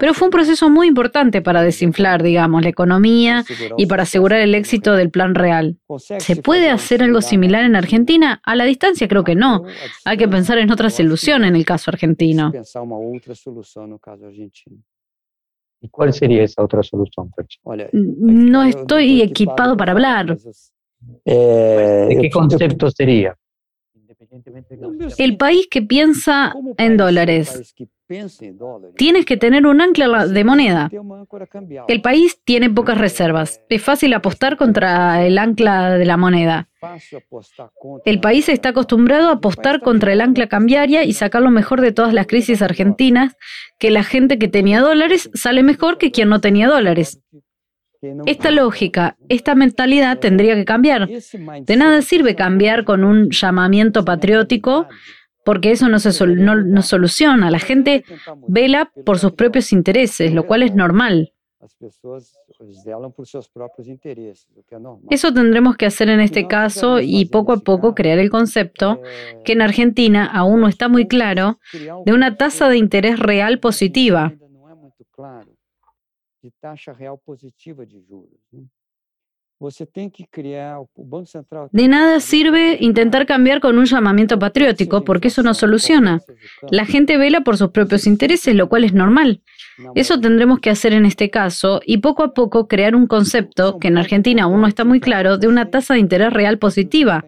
[0.00, 3.44] Pero fue un proceso muy importante para desinflar, digamos, la economía
[3.76, 5.76] y para asegurar el éxito del plan real.
[5.98, 8.40] ¿Se puede hacer algo similar en Argentina?
[8.44, 9.64] A la distancia creo que no.
[10.04, 12.52] Hay que pensar en otra solución en el caso argentino
[13.34, 14.82] solución no caso argentino.
[15.80, 17.30] ¿Y cuál sería esa otra solución,
[17.92, 20.38] No estoy equipado para hablar.
[21.24, 23.36] Eh, ¿De qué concepto sería?
[25.18, 27.74] El país que piensa en dólares
[28.96, 30.90] Tienes que tener un ancla de moneda.
[31.88, 33.62] El país tiene pocas reservas.
[33.70, 36.68] Es fácil apostar contra el ancla de la moneda.
[38.04, 41.92] El país está acostumbrado a apostar contra el ancla cambiaria y sacar lo mejor de
[41.92, 43.36] todas las crisis argentinas,
[43.78, 47.20] que la gente que tenía dólares sale mejor que quien no tenía dólares.
[48.26, 51.08] Esta lógica, esta mentalidad tendría que cambiar.
[51.08, 54.88] De nada sirve cambiar con un llamamiento patriótico
[55.44, 57.50] porque eso no, se no, soluciona.
[57.50, 58.04] La gente
[58.48, 61.32] vela por sus propios intereses, lo cual es normal.
[65.10, 69.00] Eso tendremos que hacer en este caso y poco a poco crear el concepto,
[69.44, 71.58] que en Argentina aún no está muy claro,
[72.04, 74.34] de una tasa de interés real positiva.
[81.72, 86.20] De nada sirve intentar cambiar con un llamamiento patriótico porque eso no soluciona.
[86.70, 89.42] La gente vela por sus propios intereses, lo cual es normal.
[89.94, 93.88] Eso tendremos que hacer en este caso y poco a poco crear un concepto que
[93.88, 97.24] en Argentina aún no está muy claro de una tasa de interés real positiva.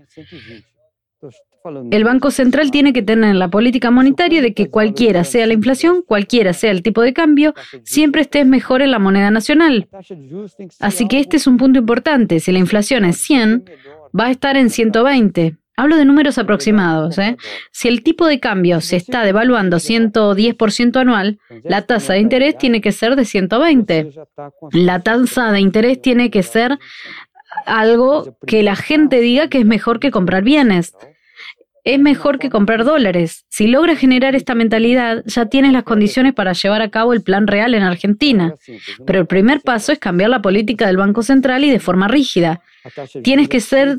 [1.91, 6.03] El Banco Central tiene que tener la política monetaria de que cualquiera sea la inflación,
[6.03, 9.89] cualquiera sea el tipo de cambio, siempre esté mejor en la moneda nacional.
[10.81, 12.41] Así que este es un punto importante.
[12.41, 13.65] Si la inflación es 100,
[14.19, 15.57] va a estar en 120.
[15.79, 17.19] Hablo de números aproximados.
[17.19, 17.37] ¿eh?
[17.71, 22.81] Si el tipo de cambio se está devaluando 110% anual, la tasa de interés tiene
[22.81, 24.11] que ser de 120.
[24.73, 26.79] La tasa de interés tiene que ser
[27.67, 30.95] algo que la gente diga que es mejor que comprar bienes
[31.87, 33.47] es mejor que comprar dólares.
[33.49, 37.47] Si logras generar esta mentalidad, ya tienes las condiciones para llevar a cabo el plan
[37.47, 38.55] real en Argentina.
[39.07, 42.61] Pero el primer paso es cambiar la política del Banco Central y de forma rígida.
[43.23, 43.99] Tienes que ser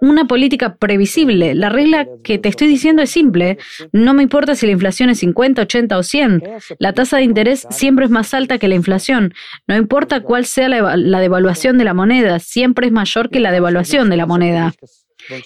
[0.00, 1.54] una política previsible.
[1.54, 3.58] La regla que te estoy diciendo es simple.
[3.92, 6.42] No me importa si la inflación es 50, 80 o 100.
[6.80, 9.32] La tasa de interés siempre es más alta que la inflación.
[9.68, 13.52] No importa cuál sea la, la devaluación de la moneda, siempre es mayor que la
[13.52, 14.74] devaluación de la moneda.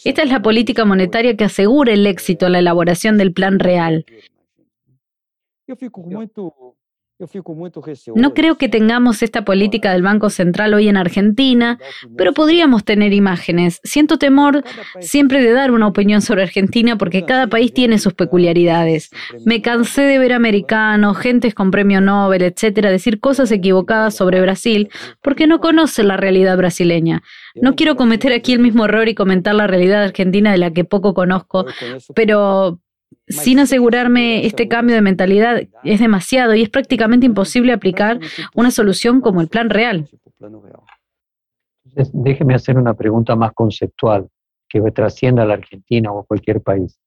[0.05, 4.05] Esta es la política monetaria que asegura el éxito en la elaboración del plan real.
[8.15, 11.79] No creo que tengamos esta política del Banco Central hoy en Argentina,
[12.17, 13.81] pero podríamos tener imágenes.
[13.85, 14.65] Siento temor
[15.01, 19.11] siempre de dar una opinión sobre Argentina porque cada país tiene sus peculiaridades.
[19.45, 24.89] Me cansé de ver americanos, gentes con premio Nobel, etcétera, decir cosas equivocadas sobre Brasil
[25.23, 27.23] porque no conocen la realidad brasileña.
[27.55, 30.85] No quiero cometer aquí el mismo error y comentar la realidad argentina de la que
[30.85, 31.67] poco conozco,
[32.15, 32.81] pero
[33.27, 38.21] sin asegurarme este cambio de mentalidad es demasiado y es prácticamente imposible aplicar
[38.55, 40.09] una solución como el plan real.
[42.13, 44.29] déjeme hacer una pregunta más conceptual
[44.69, 46.99] que trascienda a la Argentina o a cualquier país.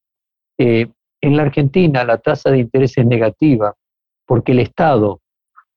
[0.58, 0.88] Eh,
[1.22, 3.76] en la Argentina la tasa de interés es negativa
[4.26, 5.22] porque el Estado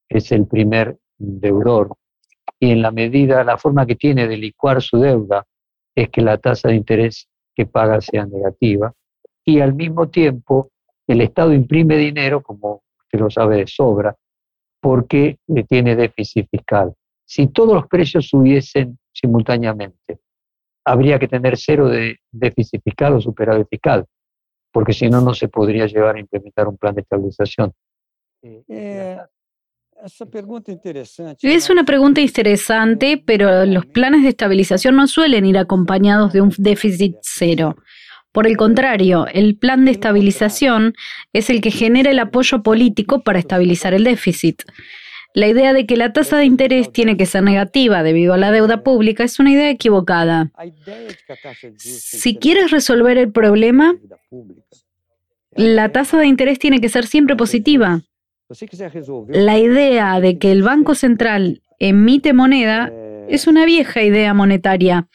[0.09, 1.97] es el primer deudor
[2.61, 5.47] y en la medida, la forma que tiene de licuar su deuda
[5.95, 8.93] es que la tasa de interés que paga sea negativa
[9.51, 10.71] y al mismo tiempo
[11.07, 14.15] el Estado imprime dinero, como usted lo sabe de sobra,
[14.81, 16.95] porque tiene déficit fiscal.
[17.25, 20.21] Si todos los precios subiesen simultáneamente,
[20.85, 24.07] habría que tener cero de déficit fiscal o superávit fiscal,
[24.73, 27.73] porque si no, no se podría llevar a implementar un plan de estabilización.
[28.43, 29.19] Eh,
[31.43, 36.53] es una pregunta interesante, pero los planes de estabilización no suelen ir acompañados de un
[36.57, 37.77] déficit cero.
[38.33, 40.95] Por el contrario, el plan de estabilización
[41.33, 44.63] es el que genera el apoyo político para estabilizar el déficit.
[45.35, 48.51] La idea de que la tasa de interés tiene que ser negativa debido a la
[48.51, 50.51] deuda pública es una idea equivocada.
[51.77, 53.97] Si quieres resolver el problema,
[55.55, 58.03] la tasa de interés tiene que ser siempre positiva.
[59.29, 62.93] La idea de que el Banco Central emite moneda
[63.29, 65.09] es una vieja idea monetaria.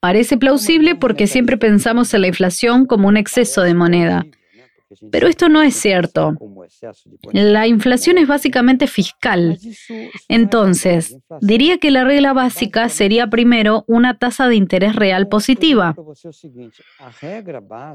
[0.00, 4.24] Parece plausible porque siempre pensamos en la inflación como un exceso de moneda.
[5.10, 6.36] Pero esto no es cierto.
[7.32, 9.58] La inflación es básicamente fiscal.
[10.28, 15.94] Entonces, diría que la regla básica sería primero una tasa de interés real positiva.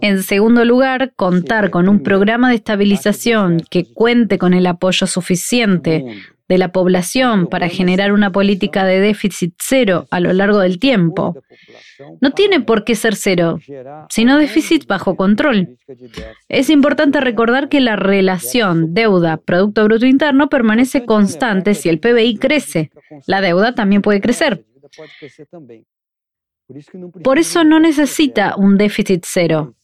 [0.01, 6.03] En segundo lugar, contar con un programa de estabilización que cuente con el apoyo suficiente
[6.47, 11.35] de la población para generar una política de déficit cero a lo largo del tiempo.
[12.21, 13.59] No tiene por qué ser cero,
[14.09, 15.77] sino déficit bajo control.
[16.47, 22.91] Es importante recordar que la relación deuda-Producto Bruto Interno permanece constante si el PBI crece.
[23.25, 24.63] La deuda también puede crecer.
[27.23, 29.75] Por eso no necesita un déficit cero,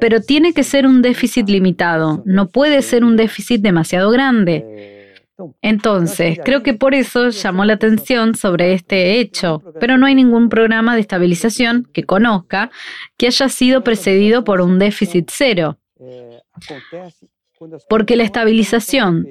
[0.00, 4.91] pero tiene que ser un déficit limitado, no puede ser un déficit demasiado grande.
[5.60, 10.48] Entonces, creo que por eso llamó la atención sobre este hecho, pero no hay ningún
[10.48, 12.70] programa de estabilización que conozca
[13.16, 15.78] que haya sido precedido por un déficit cero.
[17.88, 19.26] Porque la estabilización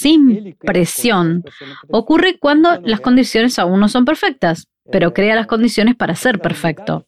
[0.00, 1.44] sin presión.
[1.88, 7.06] ocurre cuando las condiciones aún no son perfectas pero crea las condiciones para ser perfecto.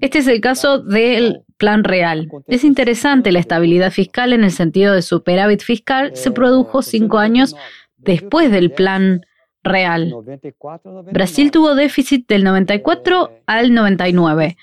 [0.00, 2.28] Este es el caso del plan real.
[2.48, 6.16] Es interesante, la estabilidad fiscal en el sentido de superávit fiscal.
[6.16, 7.54] Se produjo cinco años
[7.96, 9.24] después del plan
[9.62, 10.14] real.
[11.12, 14.56] Brasil tuvo déficit del 94 al 99,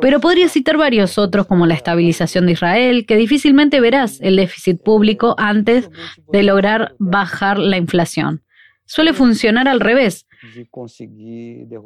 [0.00, 4.82] pero podría citar varios otros como la estabilización de Israel, que difícilmente verás el déficit
[4.82, 5.90] público antes
[6.32, 8.42] de lograr bajar la inflación.
[8.86, 10.26] Suele funcionar al revés.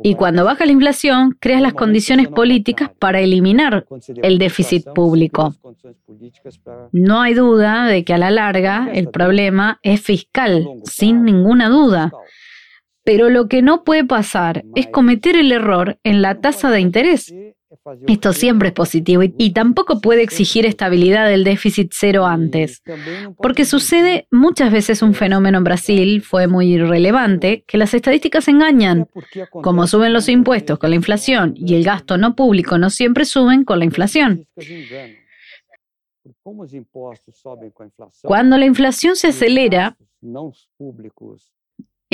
[0.02, 3.86] Y cuando baja la inflación, creas las condiciones políticas para eliminar
[4.22, 5.54] el déficit público.
[6.92, 12.12] No hay duda de que a la larga el problema es fiscal, sin ninguna duda.
[13.04, 17.32] Pero lo que no puede pasar es cometer el error en la tasa de interés.
[18.06, 22.82] Esto siempre es positivo y, tampoco puede exigir estabilidad del déficit cero antes,
[23.36, 29.08] porque sucede muchas veces un fenómeno en Brasil, fue muy relevante, que las estadísticas engañan.
[29.50, 33.64] Como suben los impuestos con la inflación y el gasto no público no siempre suben
[33.64, 34.46] con la inflación.
[38.22, 39.96] Cuando la inflación se acelera,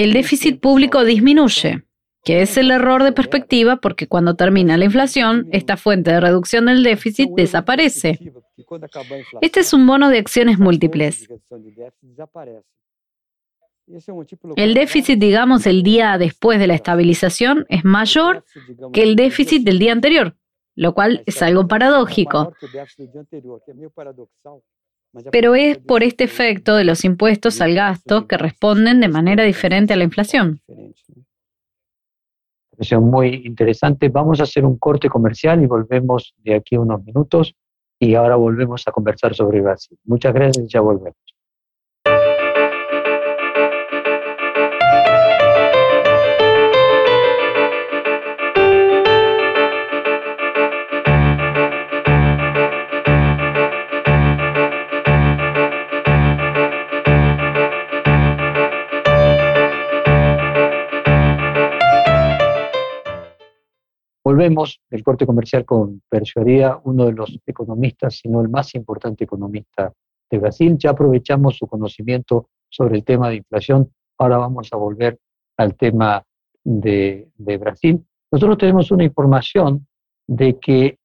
[0.03, 1.84] el déficit público disminuye
[2.24, 6.66] que es el error de perspectiva porque cuando termina la inflación, esta fuente de reducción
[6.66, 8.18] del déficit desaparece.
[9.40, 11.28] Este es un bono de acciones múltiples.
[14.57, 18.44] El déficit, digamos, el día después de la estabilización es mayor
[18.92, 20.36] que el déficit del día anterior,
[20.76, 22.55] lo cual es algo paradójico.
[25.33, 29.93] Pero es por este efecto de los impuestos al gasto que responden de manera diferente
[29.93, 30.61] a la inflación
[33.01, 34.09] muy interesante.
[34.09, 37.55] Vamos a hacer un corte comercial y volvemos de aquí a unos minutos
[37.99, 39.99] y ahora volvemos a conversar sobre Brasil.
[40.05, 41.17] Muchas gracias y ya volvemos.
[64.41, 69.24] Volvemos del corte comercial con Persuadía, uno de los economistas, si no el más importante
[69.24, 69.93] economista
[70.30, 70.78] de Brasil.
[70.78, 73.93] Ya aprovechamos su conocimiento sobre el tema de inflación.
[74.16, 75.18] Ahora vamos a volver
[75.59, 76.24] al tema
[76.64, 78.03] de, Brasil.
[78.32, 79.86] Nosotros tenemos una información
[80.26, 80.99] de que,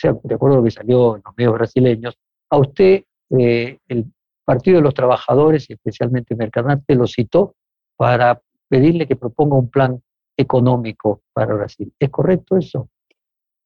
[0.00, 2.16] de acuerdo a lo que salió en los medios brasileños,
[2.48, 3.02] a usted
[3.36, 4.04] eh, el
[4.44, 7.56] Partido de los Trabajadores, especialmente Mercadante, lo citó
[7.96, 10.00] para pedirle que proponga un plan
[10.38, 11.92] económico para Brasil.
[11.98, 12.88] ¿Es correcto eso?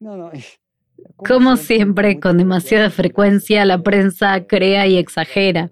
[0.01, 0.33] No, no.
[1.17, 5.71] Como siempre, con demasiada frecuencia, la prensa crea y exagera.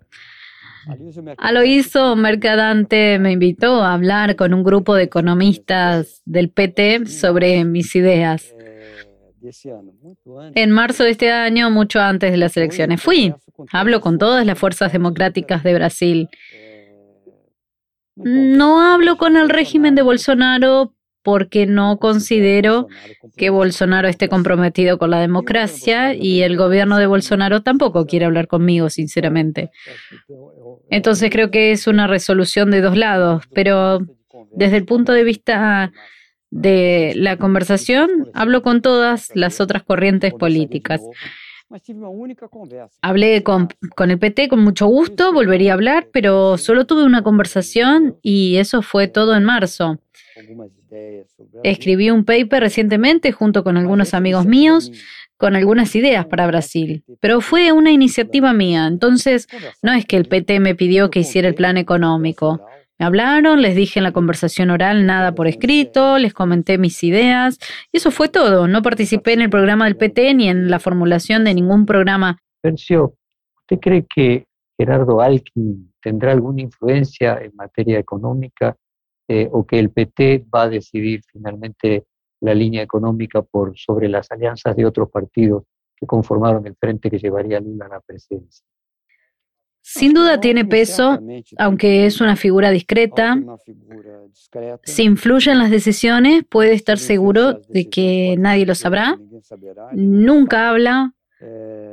[1.38, 7.94] Aloíso Mercadante me invitó a hablar con un grupo de economistas del PT sobre mis
[7.94, 8.54] ideas.
[10.54, 13.34] En marzo de este año, mucho antes de las elecciones, fui.
[13.72, 16.28] Hablo con todas las fuerzas democráticas de Brasil.
[18.24, 22.88] No hablo con el régimen de Bolsonaro porque no considero
[23.36, 28.46] que Bolsonaro esté comprometido con la democracia y el gobierno de Bolsonaro tampoco quiere hablar
[28.46, 29.70] conmigo, sinceramente.
[30.88, 34.00] Entonces creo que es una resolución de dos lados, pero
[34.52, 35.92] desde el punto de vista
[36.50, 41.00] de la conversación, hablo con todas las otras corrientes políticas.
[43.00, 47.22] Hablé con, con, el PT con mucho gusto, volvería a hablar, pero solo tuve una
[47.22, 49.98] conversación y eso fue todo en marzo.
[51.62, 54.90] Escribí un paper recientemente junto con algunos amigos míos
[55.40, 59.48] con algunas ideas para Brasil, pero fue una iniciativa mía, entonces
[59.80, 62.60] no es que el PT me pidió que hiciera el plan económico.
[63.00, 67.58] Me hablaron, les dije en la conversación oral nada por escrito, les comenté mis ideas
[67.90, 68.68] y eso fue todo.
[68.68, 72.36] No participé en el programa del PT ni en la formulación de ningún programa.
[72.62, 74.44] ¿usted cree que
[74.76, 78.76] Gerardo Alckmin tendrá alguna influencia en materia económica
[79.26, 82.04] eh, o que el PT va a decidir finalmente
[82.42, 85.64] la línea económica por sobre las alianzas de otros partidos
[85.96, 88.66] que conformaron el frente que llevaría Lula a la presidencia.
[89.82, 91.18] Sin duda tiene peso,
[91.58, 93.38] aunque es una figura discreta.
[94.84, 99.18] Si influye en las decisiones, puede estar seguro de que nadie lo sabrá.
[99.92, 101.14] Nunca habla,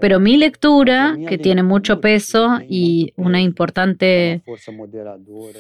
[0.02, 4.44] pero mi lectura, que tiene mucho peso y una importante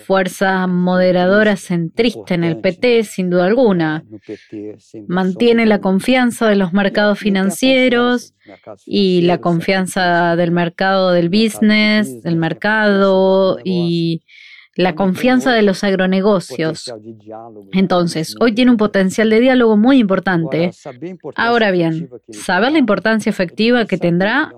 [0.05, 1.55] fuerza moderadora.
[1.55, 4.03] centrista en el PT, sin duda alguna,
[5.07, 8.33] mantiene la confianza de los mercados financieros
[8.85, 14.23] y la confianza del mercado del business, del mercado y
[14.78, 16.93] la confianza de los agronegocios.
[17.73, 20.71] Entonces, hoy tiene un potencial de diálogo muy importante.
[21.36, 24.53] Ahora bien, saber la importancia efectiva que tendrá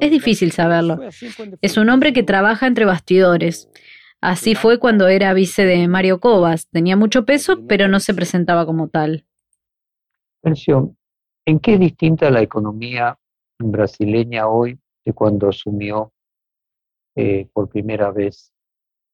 [0.00, 1.00] es difícil saberlo.
[1.60, 3.68] Es un hombre que trabaja entre bastidores.
[4.20, 6.68] Así fue cuando era vice de Mario Covas.
[6.68, 9.26] Tenía mucho peso, pero no se presentaba como tal.
[11.44, 13.18] ¿En qué es distinta la economía
[13.58, 16.12] brasileña hoy de cuando asumió
[17.16, 18.51] eh, por primera vez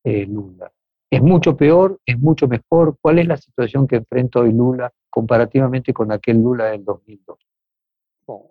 [0.09, 0.73] eh, Lula.
[1.11, 1.99] ¿Es mucho peor?
[2.05, 2.97] ¿Es mucho mejor?
[3.01, 7.39] ¿Cuál es la situación que enfrenta hoy Lula comparativamente con aquel Lula del 2002?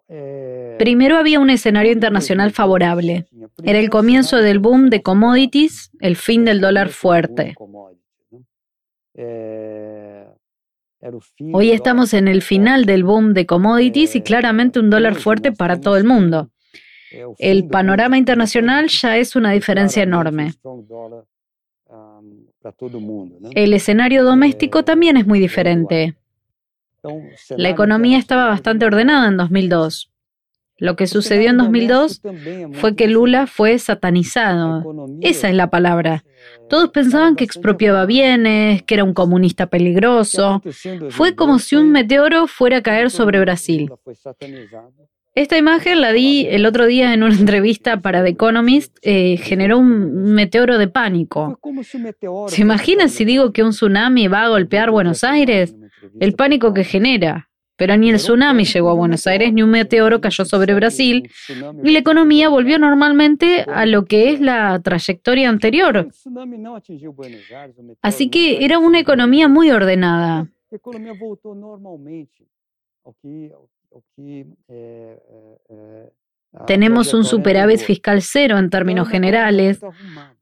[0.08, 3.28] Eh, Primero había un escenario internacional favorable.
[3.64, 7.56] Era el comienzo del boom de commodities, el fin del dólar fuerte.
[9.14, 10.28] Eh,
[11.54, 15.80] hoy estamos en el final del boom de commodities y claramente un dólar fuerte para
[15.80, 16.50] todo el mundo.
[17.38, 20.54] El panorama internacional ya es una diferencia enorme.
[23.54, 26.16] El escenario doméstico también es muy diferente.
[27.56, 30.12] La economía estaba bastante ordenada en 2002.
[30.80, 32.22] Lo que sucedió en 2002
[32.74, 34.84] fue que Lula fue satanizado.
[35.22, 36.24] Esa es la palabra.
[36.70, 40.62] Todos pensaban que expropiaba bienes, que era un comunista peligroso.
[41.10, 43.90] Fue como si un meteoro fuera a caer sobre Brasil.
[45.38, 49.78] Esta imagen la di el otro día en una entrevista para The Economist, eh, generó
[49.78, 51.60] un meteoro de pánico.
[52.48, 55.76] ¿Se imaginan si digo que un tsunami va a golpear Buenos Aires?
[56.20, 57.52] El pánico que genera.
[57.76, 61.30] Pero ni el tsunami llegó a Buenos Aires, ni un meteoro cayó sobre Brasil,
[61.84, 66.08] y la economía volvió normalmente a lo que es la trayectoria anterior.
[68.02, 70.48] Así que era una economía muy ordenada.
[76.66, 79.80] Tenemos un superávit fiscal cero en términos generales,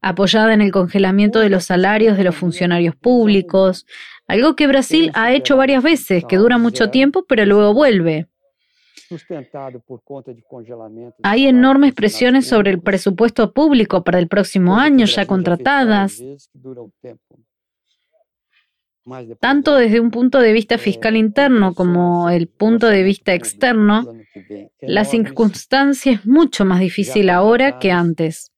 [0.01, 3.85] apoyada en el congelamiento de los salarios de los funcionarios públicos,
[4.27, 8.27] algo que Brasil ha hecho varias veces, que dura mucho tiempo, pero luego vuelve.
[11.23, 16.23] Hay enormes presiones sobre el presupuesto público para el próximo año ya contratadas.
[19.39, 24.15] Tanto desde un punto de vista fiscal interno como el punto de vista externo,
[24.81, 28.51] la circunstancia es mucho más difícil ahora que antes.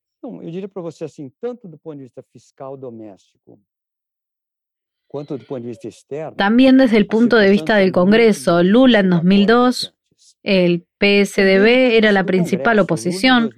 [6.38, 9.96] También desde el punto de vista del Congreso, Lula en 2002,
[10.44, 13.52] el PSDB era la principal oposición,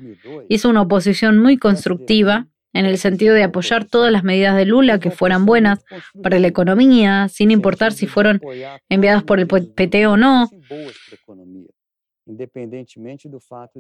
[0.48, 5.00] hizo una oposición muy constructiva en el sentido de apoyar todas las medidas de Lula
[5.00, 5.84] que fueran buenas
[6.22, 8.42] para la economía, sin importar si fueron
[8.90, 10.50] enviadas por el PT o no.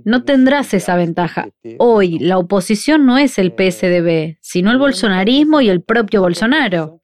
[0.06, 1.50] No tendrás esa ventaja.
[1.78, 7.00] Hoy la oposición no es el PSDB, sino el bolsonarismo y el propio Bolsonaro.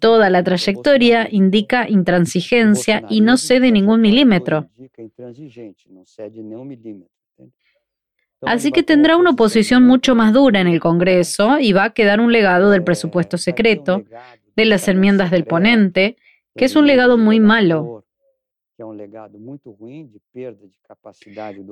[0.00, 4.70] Toda la trayectoria indica intransigencia y no cede ningún milímetro.
[8.46, 12.20] Así que tendrá una oposición mucho más dura en el Congreso y va a quedar
[12.20, 14.04] un legado del presupuesto secreto,
[14.56, 16.16] de las enmiendas del ponente,
[16.56, 18.04] que es un legado muy malo,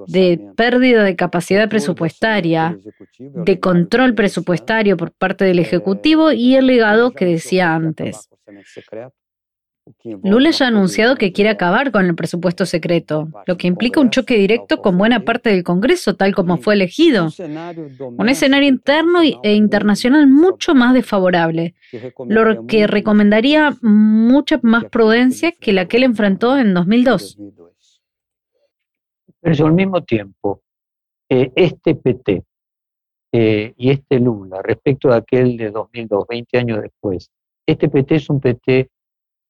[0.07, 2.79] de pérdida de capacidad presupuestaria,
[3.19, 8.29] de control presupuestario por parte del Ejecutivo y el legado que decía antes.
[10.23, 14.11] Lula ya ha anunciado que quiere acabar con el presupuesto secreto, lo que implica un
[14.11, 17.29] choque directo con buena parte del Congreso, tal como fue elegido.
[17.99, 21.75] Un escenario interno e internacional mucho más desfavorable,
[22.29, 27.39] lo que recomendaría mucha más prudencia que la que él enfrentó en 2002.
[29.41, 30.63] Pero al mismo tiempo,
[31.29, 32.45] eh, este PT
[33.33, 37.31] eh, y este Lula, respecto a aquel de 2002, 20 años después,
[37.67, 38.89] este PT es un PT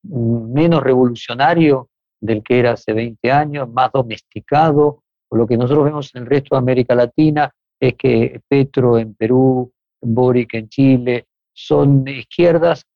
[0.03, 1.88] menos revolucionario
[2.20, 5.03] del que era hace 20 años, más domesticado.
[5.30, 9.72] Lo que nosotros vemos en el resto de América Latina es que Petro en Perú,
[10.00, 12.86] Boric en Chile, son izquierdas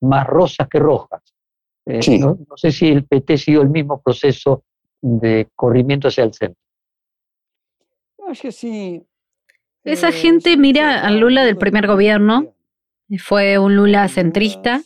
[0.00, 1.22] más rosas que rojas.
[1.86, 4.64] Eh, no, sé si el PT siguió el mismo proceso
[5.00, 6.60] de corrimiento hacia el centro.
[9.84, 12.54] Esa eh, gente mira al Lula del primer gobierno
[13.18, 14.82] fue un Lula centrista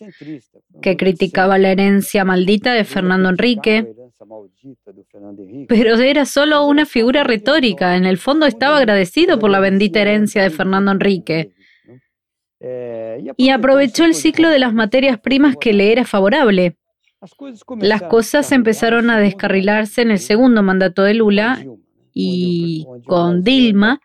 [0.82, 3.94] que criticaba la herencia maldita de Fernando Enrique,
[5.68, 7.96] pero era solo una figura retórica.
[7.96, 11.52] En el fondo estaba agradecido por la bendita herencia de Fernando Enrique.
[13.36, 16.76] Y aprovechó el ciclo de las materias primas que le era favorable.
[17.80, 21.64] Las cosas empezaron a descarrilarse en el segundo mandato de Lula
[22.18, 24.00] y con Dilma,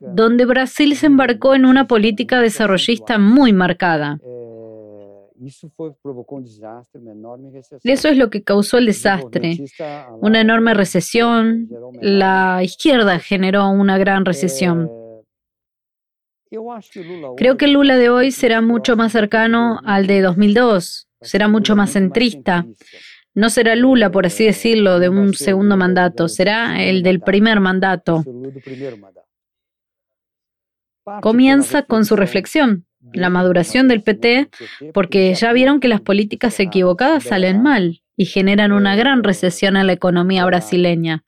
[0.00, 4.18] donde Brasil se embarcó en una política desarrollista muy marcada.
[7.84, 9.58] Eso es lo que causó el desastre,
[10.20, 11.68] una enorme recesión.
[12.00, 14.90] La izquierda generó una gran recesión.
[17.36, 21.76] Creo que el Lula de hoy será mucho más cercano al de 2002, será mucho
[21.76, 22.66] más centrista.
[23.34, 28.24] No será Lula, por así decirlo, de un segundo mandato, será el del primer mandato.
[31.22, 34.48] Comienza con su reflexión, la maduración del PT,
[34.92, 39.86] porque ya vieron que las políticas equivocadas salen mal y generan una gran recesión en
[39.86, 41.24] la economía brasileña.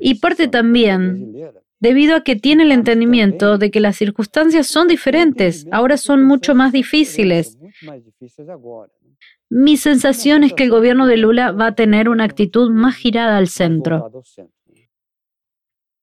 [0.00, 1.32] Y parte también
[1.78, 6.54] debido a que tiene el entendimiento de que las circunstancias son diferentes, ahora son mucho
[6.54, 7.58] más difíciles.
[9.48, 13.36] Mi sensación es que el gobierno de Lula va a tener una actitud más girada
[13.36, 14.10] al centro.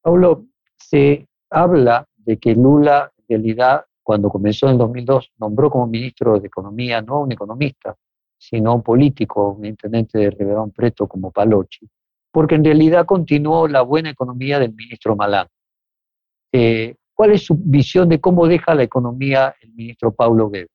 [0.02, 0.46] Paulo,
[0.78, 6.48] se habla de que Lula, en realidad, cuando comenzó en 2002, nombró como ministro de
[6.48, 7.96] Economía no a un economista,
[8.38, 11.88] sino a un político, un intendente de Riverón Preto como Palochi,
[12.32, 15.48] porque en realidad continuó la buena economía del ministro Malán.
[16.52, 20.73] Eh, ¿Cuál es su visión de cómo deja la economía el ministro Paulo Guedes?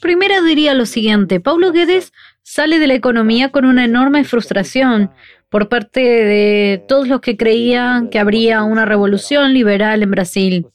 [0.00, 5.10] Primero diría lo siguiente, Paulo Guedes sale de la economía con una enorme frustración
[5.48, 10.66] por parte de todos los que creían que habría una revolución liberal en Brasil.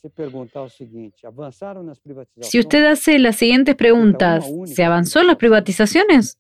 [2.42, 6.40] Si usted hace las siguientes preguntas, ¿se avanzó en las privatizaciones?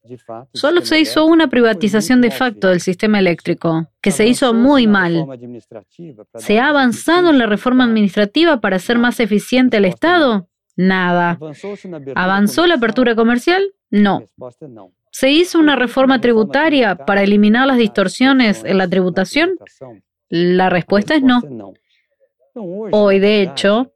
[0.54, 5.26] Solo se hizo una privatización de facto del sistema eléctrico, que se hizo muy mal.
[6.38, 10.50] ¿Se ha avanzado en la reforma administrativa para hacer más eficiente el Estado?
[10.76, 11.38] Nada.
[12.16, 13.64] ¿Avanzó la apertura comercial?
[13.90, 14.24] No.
[15.12, 19.52] ¿Se hizo una reforma tributaria para eliminar las distorsiones en la tributación?
[20.30, 21.42] La respuesta es no.
[22.56, 23.94] Hoy, de hecho,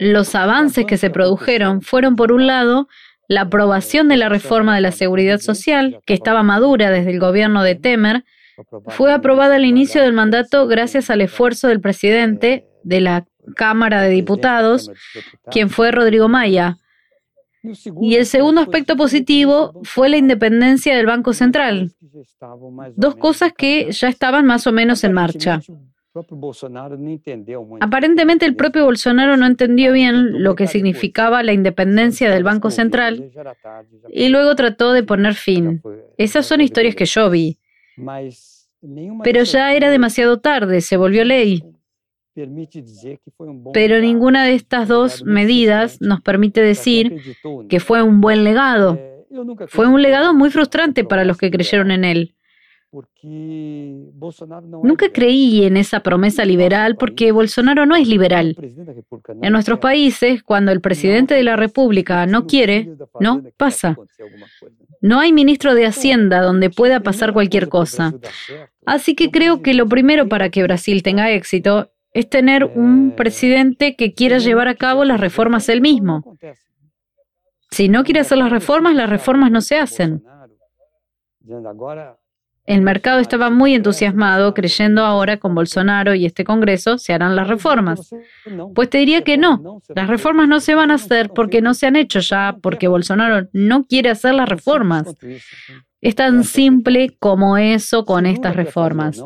[0.00, 2.88] los avances que se produjeron fueron, por un lado,
[3.28, 7.62] la aprobación de la reforma de la seguridad social, que estaba madura desde el gobierno
[7.62, 8.24] de Temer,
[8.88, 14.10] fue aprobada al inicio del mandato gracias al esfuerzo del presidente de la Cámara de
[14.10, 14.90] Diputados,
[15.50, 16.78] quien fue Rodrigo Maya.
[18.00, 21.92] Y el segundo aspecto positivo fue la independencia del Banco Central.
[22.96, 25.60] Dos cosas que ya estaban más o menos en marcha.
[27.80, 33.30] Aparentemente el propio Bolsonaro no entendió bien lo que significaba la independencia del Banco Central
[34.08, 35.80] y luego trató de poner fin.
[36.16, 37.58] Esas son historias que yo vi.
[39.22, 41.62] Pero ya era demasiado tarde, se volvió ley.
[43.72, 47.16] Pero ninguna de estas dos medidas nos permite decir
[47.68, 48.98] que fue un buen legado.
[49.68, 52.34] Fue un legado muy frustrante para los que creyeron en él.
[54.82, 58.56] Nunca creí en esa promesa liberal porque Bolsonaro no es liberal.
[59.42, 63.96] En nuestros países, cuando el presidente de la República no quiere, no pasa.
[65.00, 68.12] No hay ministro de Hacienda donde pueda pasar cualquier cosa.
[68.84, 73.16] Así que creo que lo primero para que Brasil tenga éxito es tener un eh,
[73.16, 76.36] presidente que quiera llevar a cabo las reformas él mismo.
[77.70, 80.24] Si no quiere hacer las reformas, las reformas no se hacen.
[82.66, 87.48] El mercado estaba muy entusiasmado, creyendo ahora con Bolsonaro y este Congreso se harán las
[87.48, 88.14] reformas.
[88.74, 91.86] Pues te diría que no, las reformas no se van a hacer porque no se
[91.86, 95.16] han hecho ya, porque Bolsonaro no quiere hacer las reformas.
[96.00, 99.22] Es tan simple como eso con estas reformas.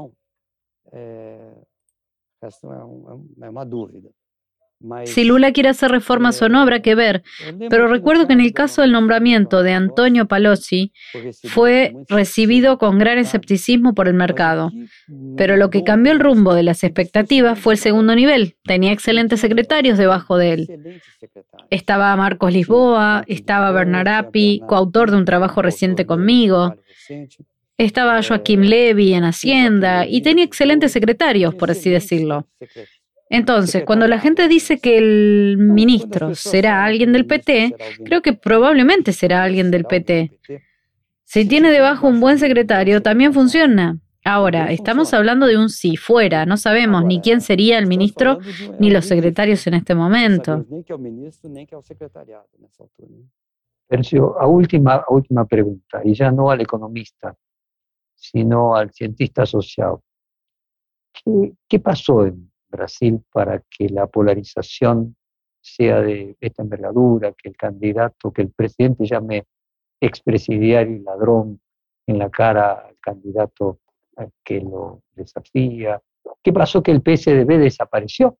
[5.06, 7.22] Si Lula quiere hacer reformas o no habrá que ver,
[7.70, 10.92] pero recuerdo que en el caso del nombramiento de Antonio Palocci
[11.44, 14.72] fue recibido con gran escepticismo por el mercado.
[15.36, 18.56] Pero lo que cambió el rumbo de las expectativas fue el segundo nivel.
[18.64, 21.00] Tenía excelentes secretarios debajo de él.
[21.70, 26.74] Estaba Marcos Lisboa, estaba Bernard Api, coautor de un trabajo reciente conmigo.
[27.76, 32.46] Estaba Joaquim Levy en Hacienda y tenía excelentes secretarios, por así decirlo.
[33.30, 39.12] Entonces, cuando la gente dice que el ministro será alguien del PT, creo que probablemente
[39.12, 40.30] será alguien del PT.
[41.24, 43.98] Si tiene debajo un buen secretario, también funciona.
[44.24, 48.38] Ahora, estamos hablando de un si fuera, no sabemos ni quién sería el ministro
[48.78, 50.64] ni los secretarios en este momento.
[53.88, 57.36] Tercio, a última, última pregunta, y ya no al economista,
[58.32, 60.02] sino al cientista asociado.
[61.12, 65.16] ¿Qué, qué pasó en Brasil para que la polarización
[65.60, 69.46] sea de esta envergadura, que el candidato, que el presidente llame
[70.00, 71.60] expresidiario y ladrón
[72.06, 73.80] en la cara al candidato
[74.44, 76.00] que lo desafía.
[76.42, 78.36] ¿Qué pasó que el PSDB desapareció?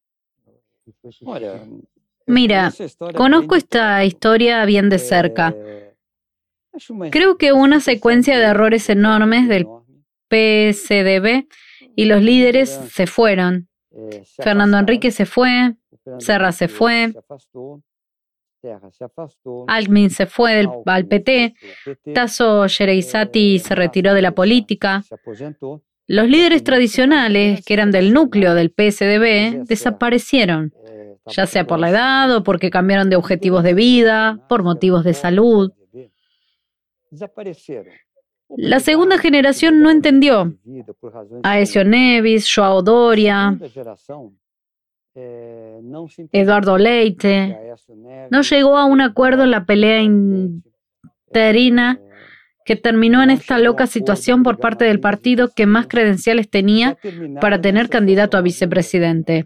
[2.26, 2.72] Mira,
[3.16, 5.54] conozco esta historia bien de cerca.
[7.10, 9.66] Creo que una secuencia de errores enormes del
[10.28, 11.46] PSDB
[11.96, 13.68] y los líderes se fueron.
[14.42, 15.74] Fernando Enrique se fue,
[16.18, 17.12] Serra se fue,
[19.66, 21.54] Almin se fue del, al PT,
[22.14, 25.04] Tasso Gereizati se retiró de la política.
[26.06, 30.72] Los líderes tradicionales, que eran del núcleo del PSDB, desaparecieron,
[31.26, 35.14] ya sea por la edad o porque cambiaron de objetivos de vida, por motivos de
[35.14, 35.72] salud.
[38.56, 40.54] La segunda generación no entendió.
[41.42, 43.58] Aesio Neves, Joao Doria,
[46.32, 47.74] Eduardo Leite.
[48.30, 52.00] No llegó a un acuerdo en la pelea interina
[52.64, 56.98] que terminó en esta loca situación por parte del partido que más credenciales tenía
[57.40, 59.44] para tener candidato a vicepresidente.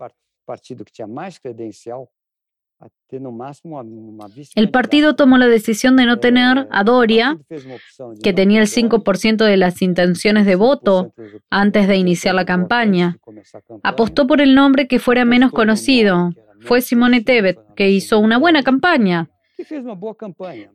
[4.54, 7.38] El partido tomó la decisión de no tener a Doria,
[8.22, 11.12] que tenía el 5% de las intenciones de voto
[11.50, 13.18] antes de iniciar la campaña.
[13.82, 16.30] Apostó por el nombre que fuera menos conocido.
[16.60, 19.30] Fue Simone Tebet, que hizo una buena campaña.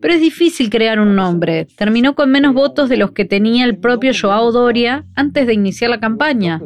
[0.01, 1.67] Pero es difícil crear un nombre.
[1.77, 5.89] Terminó con menos votos de los que tenía el propio Joao Doria antes de iniciar
[5.89, 6.61] la campaña.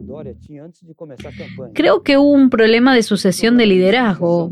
[1.73, 4.51] Creo que hubo un problema de sucesión de liderazgo,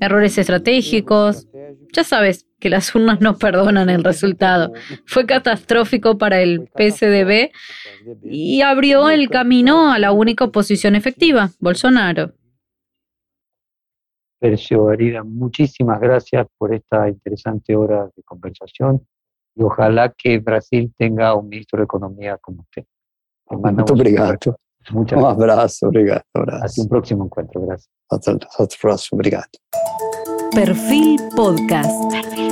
[0.00, 1.46] errores estratégicos.
[1.92, 4.72] Ya sabes que las urnas no perdonan el resultado.
[5.04, 7.50] Fue catastrófico para el PSDB
[8.24, 12.32] y abrió el camino a la única oposición efectiva, Bolsonaro.
[14.38, 19.06] Percio Herida, muchísimas gracias por esta interesante hora de conversación
[19.54, 22.84] y ojalá que Brasil tenga un ministro de Economía como usted.
[23.50, 24.56] Muito obrigado.
[24.90, 26.22] Muchas um abraço, obrigado.
[26.34, 26.64] abraço.
[26.64, 27.90] Hasta un próximo encuentro, gracias.
[28.08, 29.48] Hasta, hasta el próximo, obrigado.
[30.52, 32.45] Perfil Podcast.